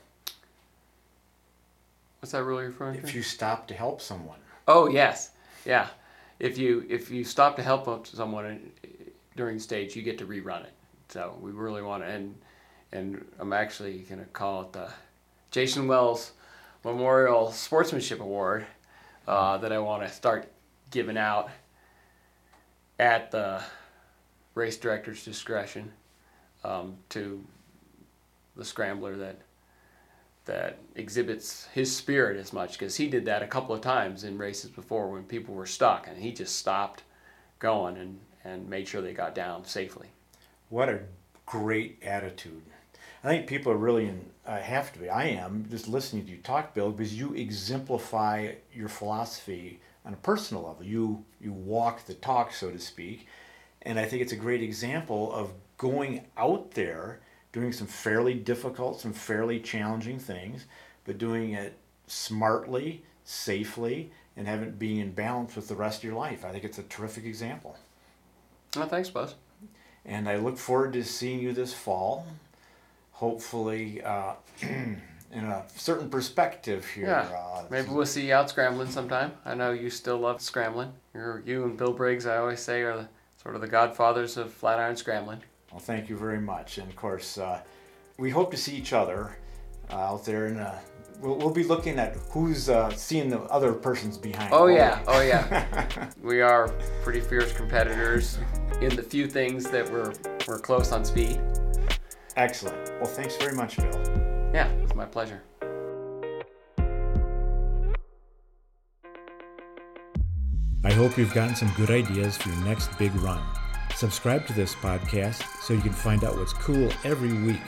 what's 2.20 2.32
that 2.32 2.42
really 2.42 2.64
referring 2.64 3.00
to? 3.00 3.06
If 3.06 3.14
you 3.14 3.22
stop 3.22 3.68
to 3.68 3.74
help 3.74 4.00
someone, 4.02 4.38
Oh 4.66 4.88
yes, 4.88 5.30
yeah. 5.64 5.88
If 6.38 6.58
you 6.58 6.86
if 6.88 7.10
you 7.10 7.24
stop 7.24 7.56
to 7.56 7.62
help 7.62 8.06
someone 8.06 8.70
during 9.36 9.58
stage, 9.58 9.96
you 9.96 10.02
get 10.02 10.18
to 10.18 10.26
rerun 10.26 10.64
it. 10.64 10.72
So 11.08 11.36
we 11.40 11.50
really 11.50 11.82
want 11.82 12.02
to, 12.02 12.08
and 12.08 12.34
and 12.92 13.24
I'm 13.38 13.52
actually 13.52 13.98
gonna 14.00 14.24
call 14.26 14.62
it 14.62 14.72
the 14.72 14.88
Jason 15.50 15.88
Wells 15.88 16.32
Memorial 16.84 17.50
Sportsmanship 17.50 18.20
Award 18.20 18.66
uh, 19.26 19.58
that 19.58 19.72
I 19.72 19.78
want 19.78 20.02
to 20.02 20.08
start 20.12 20.50
giving 20.90 21.18
out 21.18 21.50
at 22.98 23.30
the 23.30 23.62
race 24.54 24.76
director's 24.76 25.24
discretion 25.24 25.92
um, 26.64 26.96
to 27.10 27.44
the 28.56 28.64
scrambler 28.64 29.16
that 29.16 29.38
that 30.48 30.78
exhibits 30.96 31.68
his 31.72 31.94
spirit 31.94 32.36
as 32.36 32.52
much 32.52 32.72
because 32.72 32.96
he 32.96 33.06
did 33.06 33.24
that 33.26 33.42
a 33.42 33.46
couple 33.46 33.74
of 33.74 33.80
times 33.80 34.24
in 34.24 34.36
races 34.36 34.70
before 34.70 35.10
when 35.10 35.22
people 35.22 35.54
were 35.54 35.66
stuck 35.66 36.08
and 36.08 36.18
he 36.18 36.32
just 36.32 36.56
stopped 36.56 37.04
going 37.58 37.96
and, 37.96 38.18
and 38.44 38.68
made 38.68 38.88
sure 38.88 39.00
they 39.00 39.12
got 39.12 39.34
down 39.34 39.64
safely. 39.64 40.08
what 40.68 40.88
a 40.88 41.00
great 41.46 41.98
attitude. 42.02 42.62
I 43.22 43.28
think 43.28 43.46
people 43.46 43.72
are 43.72 43.76
really 43.76 44.06
in, 44.06 44.24
uh, 44.46 44.58
have 44.58 44.92
to 44.92 44.98
be. 44.98 45.08
I 45.08 45.24
am 45.24 45.66
just 45.70 45.88
listening 45.88 46.24
to 46.26 46.30
you 46.30 46.38
talk, 46.38 46.74
Bill, 46.74 46.90
because 46.90 47.18
you 47.18 47.34
exemplify 47.34 48.52
your 48.72 48.88
philosophy 48.88 49.80
on 50.04 50.12
a 50.12 50.16
personal 50.16 50.62
level. 50.64 50.84
You 50.84 51.24
you 51.40 51.52
walk 51.52 52.06
the 52.06 52.14
talk, 52.14 52.52
so 52.52 52.70
to 52.70 52.78
speak, 52.78 53.26
and 53.82 53.98
I 53.98 54.04
think 54.04 54.22
it's 54.22 54.32
a 54.32 54.36
great 54.36 54.62
example 54.62 55.32
of 55.32 55.52
going 55.78 56.26
out 56.36 56.72
there, 56.72 57.20
doing 57.52 57.72
some 57.72 57.86
fairly 57.86 58.34
difficult, 58.34 59.00
some 59.00 59.12
fairly 59.12 59.60
challenging 59.60 60.18
things, 60.18 60.66
but 61.04 61.18
doing 61.18 61.52
it 61.52 61.76
smartly, 62.06 63.02
safely, 63.24 64.10
and 64.36 64.46
having 64.46 64.68
it 64.68 64.78
being 64.78 64.98
in 64.98 65.12
balance 65.12 65.56
with 65.56 65.68
the 65.68 65.74
rest 65.74 65.98
of 65.98 66.04
your 66.04 66.14
life. 66.14 66.44
I 66.44 66.52
think 66.52 66.64
it's 66.64 66.78
a 66.78 66.82
terrific 66.84 67.24
example. 67.24 67.76
Oh, 68.76 68.84
thanks, 68.84 69.10
Buzz. 69.10 69.34
And 70.04 70.28
I 70.28 70.36
look 70.36 70.56
forward 70.58 70.92
to 70.94 71.04
seeing 71.04 71.40
you 71.40 71.52
this 71.52 71.74
fall. 71.74 72.26
Hopefully, 73.12 74.00
uh, 74.02 74.34
in 74.62 75.00
a 75.32 75.64
certain 75.76 76.08
perspective 76.08 76.86
here. 76.86 77.06
Yeah, 77.06 77.28
Uh, 77.36 77.64
maybe 77.70 77.88
we'll 77.88 78.06
see 78.06 78.26
you 78.28 78.34
out 78.34 78.48
scrambling 78.48 78.90
sometime. 78.90 79.32
I 79.44 79.54
know 79.54 79.72
you 79.72 79.90
still 79.90 80.18
love 80.18 80.40
scrambling. 80.40 80.92
You're, 81.14 81.42
you 81.44 81.64
and 81.64 81.76
Bill 81.76 81.92
Briggs, 81.92 82.26
I 82.26 82.36
always 82.38 82.60
say, 82.60 82.82
are 82.82 82.96
the, 82.96 83.08
sort 83.42 83.54
of 83.54 83.60
the 83.60 83.68
godfathers 83.68 84.36
of 84.36 84.52
Flatiron 84.52 84.96
scrambling. 84.96 85.40
Well, 85.70 85.80
thank 85.80 86.08
you 86.08 86.16
very 86.16 86.40
much. 86.40 86.78
And 86.78 86.88
of 86.88 86.96
course, 86.96 87.38
uh, 87.38 87.60
we 88.18 88.30
hope 88.30 88.50
to 88.50 88.56
see 88.56 88.74
each 88.74 88.92
other 88.92 89.36
uh, 89.90 89.96
out 89.96 90.24
there. 90.24 90.46
And 90.46 90.60
uh, 90.60 90.74
we'll, 91.20 91.36
we'll 91.36 91.50
be 91.50 91.64
looking 91.64 91.98
at 91.98 92.16
who's 92.30 92.68
uh, 92.68 92.90
seeing 92.90 93.28
the 93.28 93.40
other 93.42 93.72
person's 93.72 94.16
behind. 94.16 94.52
Oh 94.52 94.66
yeah, 94.66 95.00
we? 95.00 95.04
oh 95.08 95.20
yeah. 95.20 96.10
we 96.22 96.40
are 96.40 96.68
pretty 97.02 97.20
fierce 97.20 97.52
competitors 97.52 98.38
in 98.80 98.94
the 98.94 99.02
few 99.02 99.26
things 99.26 99.70
that 99.70 99.90
we're 99.90 100.14
we're 100.46 100.58
close 100.58 100.92
on 100.92 101.04
speed. 101.04 101.40
Excellent. 102.36 102.92
Well, 103.00 103.06
thanks 103.06 103.36
very 103.36 103.54
much, 103.54 103.76
Bill. 103.76 104.50
Yeah, 104.54 104.68
it's 104.82 104.94
my 104.94 105.04
pleasure. 105.04 105.42
I 110.84 110.92
hope 110.92 111.18
you've 111.18 111.34
gotten 111.34 111.54
some 111.54 111.70
good 111.76 111.90
ideas 111.90 112.36
for 112.36 112.48
your 112.48 112.64
next 112.64 112.96
big 112.98 113.14
run. 113.16 113.42
Subscribe 113.98 114.46
to 114.46 114.52
this 114.52 114.76
podcast 114.76 115.42
so 115.60 115.74
you 115.74 115.80
can 115.80 115.92
find 115.92 116.22
out 116.22 116.36
what's 116.36 116.52
cool 116.52 116.88
every 117.02 117.32
week. 117.32 117.60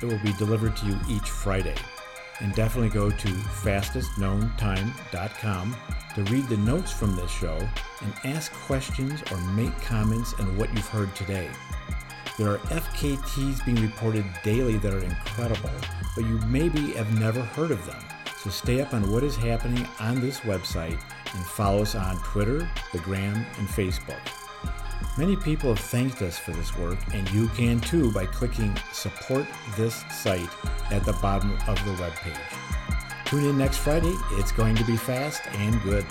It 0.00 0.06
will 0.06 0.18
be 0.20 0.32
delivered 0.32 0.74
to 0.78 0.86
you 0.86 0.98
each 1.10 1.28
Friday. 1.28 1.74
And 2.40 2.54
definitely 2.54 2.88
go 2.88 3.10
to 3.10 3.28
fastestknowntime.com 3.28 5.76
to 6.14 6.22
read 6.22 6.48
the 6.48 6.56
notes 6.56 6.90
from 6.90 7.14
this 7.14 7.30
show 7.30 7.58
and 8.00 8.14
ask 8.24 8.50
questions 8.54 9.22
or 9.30 9.36
make 9.52 9.78
comments 9.82 10.32
on 10.40 10.56
what 10.56 10.72
you've 10.72 10.88
heard 10.88 11.14
today. 11.14 11.50
There 12.38 12.48
are 12.48 12.60
FKTs 12.60 13.62
being 13.66 13.82
reported 13.82 14.24
daily 14.42 14.78
that 14.78 14.94
are 14.94 15.04
incredible, 15.04 15.68
but 16.16 16.24
you 16.24 16.38
maybe 16.46 16.92
have 16.92 17.20
never 17.20 17.42
heard 17.42 17.72
of 17.72 17.84
them. 17.84 18.02
So 18.38 18.48
stay 18.48 18.80
up 18.80 18.94
on 18.94 19.12
what 19.12 19.22
is 19.22 19.36
happening 19.36 19.86
on 20.00 20.22
this 20.22 20.40
website 20.40 20.98
and 21.34 21.44
follow 21.44 21.82
us 21.82 21.94
on 21.94 22.16
Twitter, 22.20 22.66
the 22.92 23.00
Gram, 23.00 23.44
and 23.58 23.68
Facebook. 23.68 24.43
Many 25.16 25.36
people 25.36 25.68
have 25.72 25.78
thanked 25.84 26.22
us 26.22 26.38
for 26.38 26.50
this 26.50 26.76
work, 26.76 26.98
and 27.12 27.30
you 27.30 27.46
can 27.50 27.78
too 27.78 28.10
by 28.10 28.26
clicking 28.26 28.76
Support 28.92 29.46
This 29.76 30.04
Site 30.10 30.50
at 30.90 31.04
the 31.04 31.12
bottom 31.22 31.52
of 31.68 31.76
the 31.84 31.92
webpage. 32.02 33.24
Tune 33.24 33.44
in 33.50 33.56
next 33.56 33.76
Friday. 33.76 34.12
It's 34.32 34.50
going 34.50 34.74
to 34.74 34.84
be 34.84 34.96
fast 34.96 35.42
and 35.52 35.80
good. 35.82 36.04